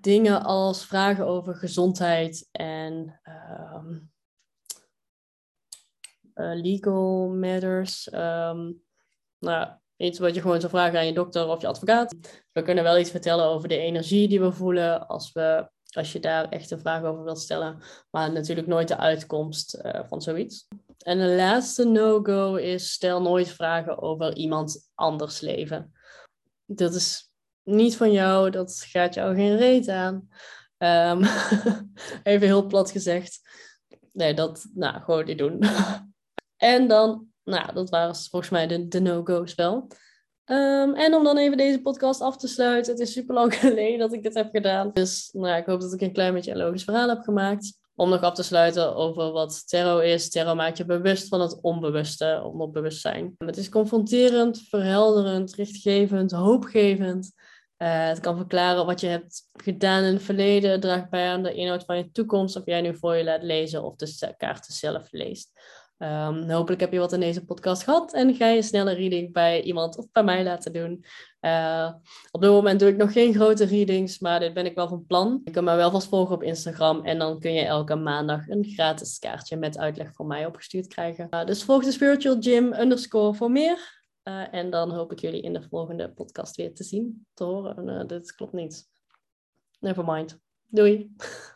dingen 0.00 0.42
als 0.42 0.86
vragen 0.86 1.26
over 1.26 1.54
gezondheid 1.54 2.48
en 2.52 3.20
uh, 3.24 3.82
legal 6.34 7.28
matters. 7.28 8.12
Um, 8.12 8.82
nou, 9.38 9.68
iets 9.96 10.18
wat 10.18 10.34
je 10.34 10.40
gewoon 10.40 10.60
zou 10.60 10.72
vragen 10.72 10.98
aan 10.98 11.06
je 11.06 11.12
dokter 11.12 11.48
of 11.48 11.60
je 11.60 11.66
advocaat. 11.66 12.16
We 12.52 12.62
kunnen 12.62 12.84
wel 12.84 12.98
iets 12.98 13.10
vertellen 13.10 13.44
over 13.44 13.68
de 13.68 13.78
energie 13.78 14.28
die 14.28 14.40
we 14.40 14.52
voelen 14.52 15.06
als 15.06 15.32
we 15.32 15.74
als 15.96 16.12
je 16.12 16.20
daar 16.20 16.48
echt 16.48 16.70
een 16.70 16.78
vraag 16.78 17.02
over 17.02 17.24
wilt 17.24 17.40
stellen. 17.40 17.82
Maar 18.10 18.32
natuurlijk 18.32 18.66
nooit 18.66 18.88
de 18.88 18.96
uitkomst 18.96 19.80
uh, 19.82 20.00
van 20.08 20.22
zoiets. 20.22 20.68
En 20.98 21.18
de 21.18 21.34
laatste 21.34 21.84
no-go 21.84 22.54
is 22.54 22.92
stel 22.92 23.22
nooit 23.22 23.48
vragen 23.48 24.02
over 24.02 24.36
iemand 24.36 24.90
anders 24.94 25.40
leven. 25.40 25.92
Dat 26.64 26.94
is 26.94 27.30
niet 27.62 27.96
van 27.96 28.12
jou, 28.12 28.50
dat 28.50 28.84
gaat 28.88 29.14
jou 29.14 29.34
geen 29.34 29.56
reet 29.56 29.88
aan. 29.88 30.28
Um, 30.78 31.22
even 32.22 32.46
heel 32.46 32.66
plat 32.66 32.90
gezegd. 32.90 33.40
Nee, 34.12 34.34
dat, 34.34 34.66
nou, 34.74 35.02
gewoon 35.02 35.24
niet 35.24 35.38
doen. 35.38 35.62
en 36.56 36.88
dan, 36.88 37.26
nou, 37.44 37.72
dat 37.72 37.90
waren 37.90 38.14
volgens 38.16 38.50
mij 38.50 38.66
de, 38.66 38.88
de 38.88 39.00
no-go's 39.00 39.54
wel. 39.54 39.88
Um, 40.50 40.94
en 40.94 41.14
om 41.14 41.24
dan 41.24 41.38
even 41.38 41.56
deze 41.56 41.82
podcast 41.82 42.20
af 42.20 42.36
te 42.36 42.48
sluiten. 42.48 42.92
Het 42.92 43.00
is 43.02 43.12
super 43.12 43.34
lang 43.34 43.54
geleden 43.60 43.98
dat 43.98 44.12
ik 44.12 44.22
dit 44.22 44.34
heb 44.34 44.50
gedaan. 44.50 44.90
Dus 44.92 45.30
nou, 45.32 45.56
ik 45.56 45.66
hoop 45.66 45.80
dat 45.80 45.92
ik 45.92 46.00
een 46.00 46.12
klein 46.12 46.34
beetje 46.34 46.50
een 46.50 46.56
logisch 46.56 46.84
verhaal 46.84 47.08
heb 47.08 47.22
gemaakt. 47.22 47.78
Om 47.94 48.08
nog 48.08 48.20
af 48.20 48.34
te 48.34 48.42
sluiten 48.42 48.94
over 48.94 49.32
wat 49.32 49.68
tarot 49.68 50.02
is. 50.02 50.30
Tarot 50.30 50.56
maakt 50.56 50.76
je 50.76 50.84
bewust 50.84 51.28
van 51.28 51.40
het 51.40 51.60
onbewuste, 51.60 52.42
onderbewustzijn. 52.52 53.34
Het 53.38 53.56
is 53.56 53.68
confronterend, 53.68 54.62
verhelderend, 54.68 55.54
richtgevend, 55.54 56.30
hoopgevend. 56.30 57.32
Uh, 57.78 58.06
het 58.06 58.20
kan 58.20 58.36
verklaren 58.36 58.86
wat 58.86 59.00
je 59.00 59.06
hebt 59.06 59.48
gedaan 59.52 60.04
in 60.04 60.12
het 60.12 60.22
verleden. 60.22 60.70
Het 60.70 60.80
draagt 60.80 61.10
bij 61.10 61.28
aan 61.28 61.42
de 61.42 61.54
inhoud 61.54 61.84
van 61.84 61.96
je 61.96 62.10
toekomst. 62.10 62.56
Of 62.56 62.66
jij 62.66 62.80
nu 62.80 62.96
voor 62.96 63.14
je 63.14 63.24
laat 63.24 63.42
lezen 63.42 63.82
of 63.82 63.96
de 63.96 64.34
kaarten 64.36 64.74
zelf 64.74 65.08
leest. 65.10 65.50
Um, 65.98 66.50
hopelijk 66.50 66.80
heb 66.80 66.92
je 66.92 66.98
wat 66.98 67.12
in 67.12 67.20
deze 67.20 67.44
podcast 67.44 67.82
gehad 67.82 68.12
en 68.12 68.34
ga 68.34 68.48
je 68.48 68.62
snelle 68.62 68.92
reading 68.92 69.32
bij 69.32 69.62
iemand 69.62 69.98
of 69.98 70.06
bij 70.12 70.24
mij 70.24 70.44
laten 70.44 70.72
doen. 70.72 71.04
Uh, 71.40 71.92
op 72.30 72.40
dit 72.40 72.50
moment 72.50 72.80
doe 72.80 72.88
ik 72.88 72.96
nog 72.96 73.12
geen 73.12 73.34
grote 73.34 73.64
readings, 73.64 74.18
maar 74.18 74.40
dit 74.40 74.54
ben 74.54 74.66
ik 74.66 74.74
wel 74.74 74.88
van 74.88 75.06
plan. 75.06 75.40
Je 75.44 75.50
kunt 75.50 75.64
me 75.64 75.76
wel 75.76 75.90
vast 75.90 76.08
volgen 76.08 76.34
op 76.34 76.42
Instagram 76.42 77.04
en 77.04 77.18
dan 77.18 77.40
kun 77.40 77.52
je 77.52 77.64
elke 77.64 77.94
maandag 77.94 78.48
een 78.48 78.64
gratis 78.64 79.18
kaartje 79.18 79.56
met 79.56 79.78
uitleg 79.78 80.12
van 80.12 80.26
mij 80.26 80.46
opgestuurd 80.46 80.86
krijgen. 80.86 81.26
Uh, 81.30 81.44
dus 81.44 81.64
volg 81.64 81.84
de 81.84 81.92
Spiritual 81.92 82.36
Gym 82.40 82.72
underscore 82.72 83.34
voor 83.34 83.50
meer. 83.50 84.04
en 84.50 84.70
dan 84.70 84.90
hoop 84.90 85.12
ik 85.12 85.18
jullie 85.18 85.42
in 85.42 85.52
de 85.52 85.62
volgende 85.62 86.12
podcast 86.12 86.56
weer 86.56 86.74
te 86.74 86.84
zien, 86.84 87.26
te 87.34 87.44
horen. 87.44 88.06
dit 88.06 88.34
klopt 88.34 88.52
niet. 88.52 88.88
Never 89.80 90.04
mind. 90.04 90.38
Doei! 90.66 91.14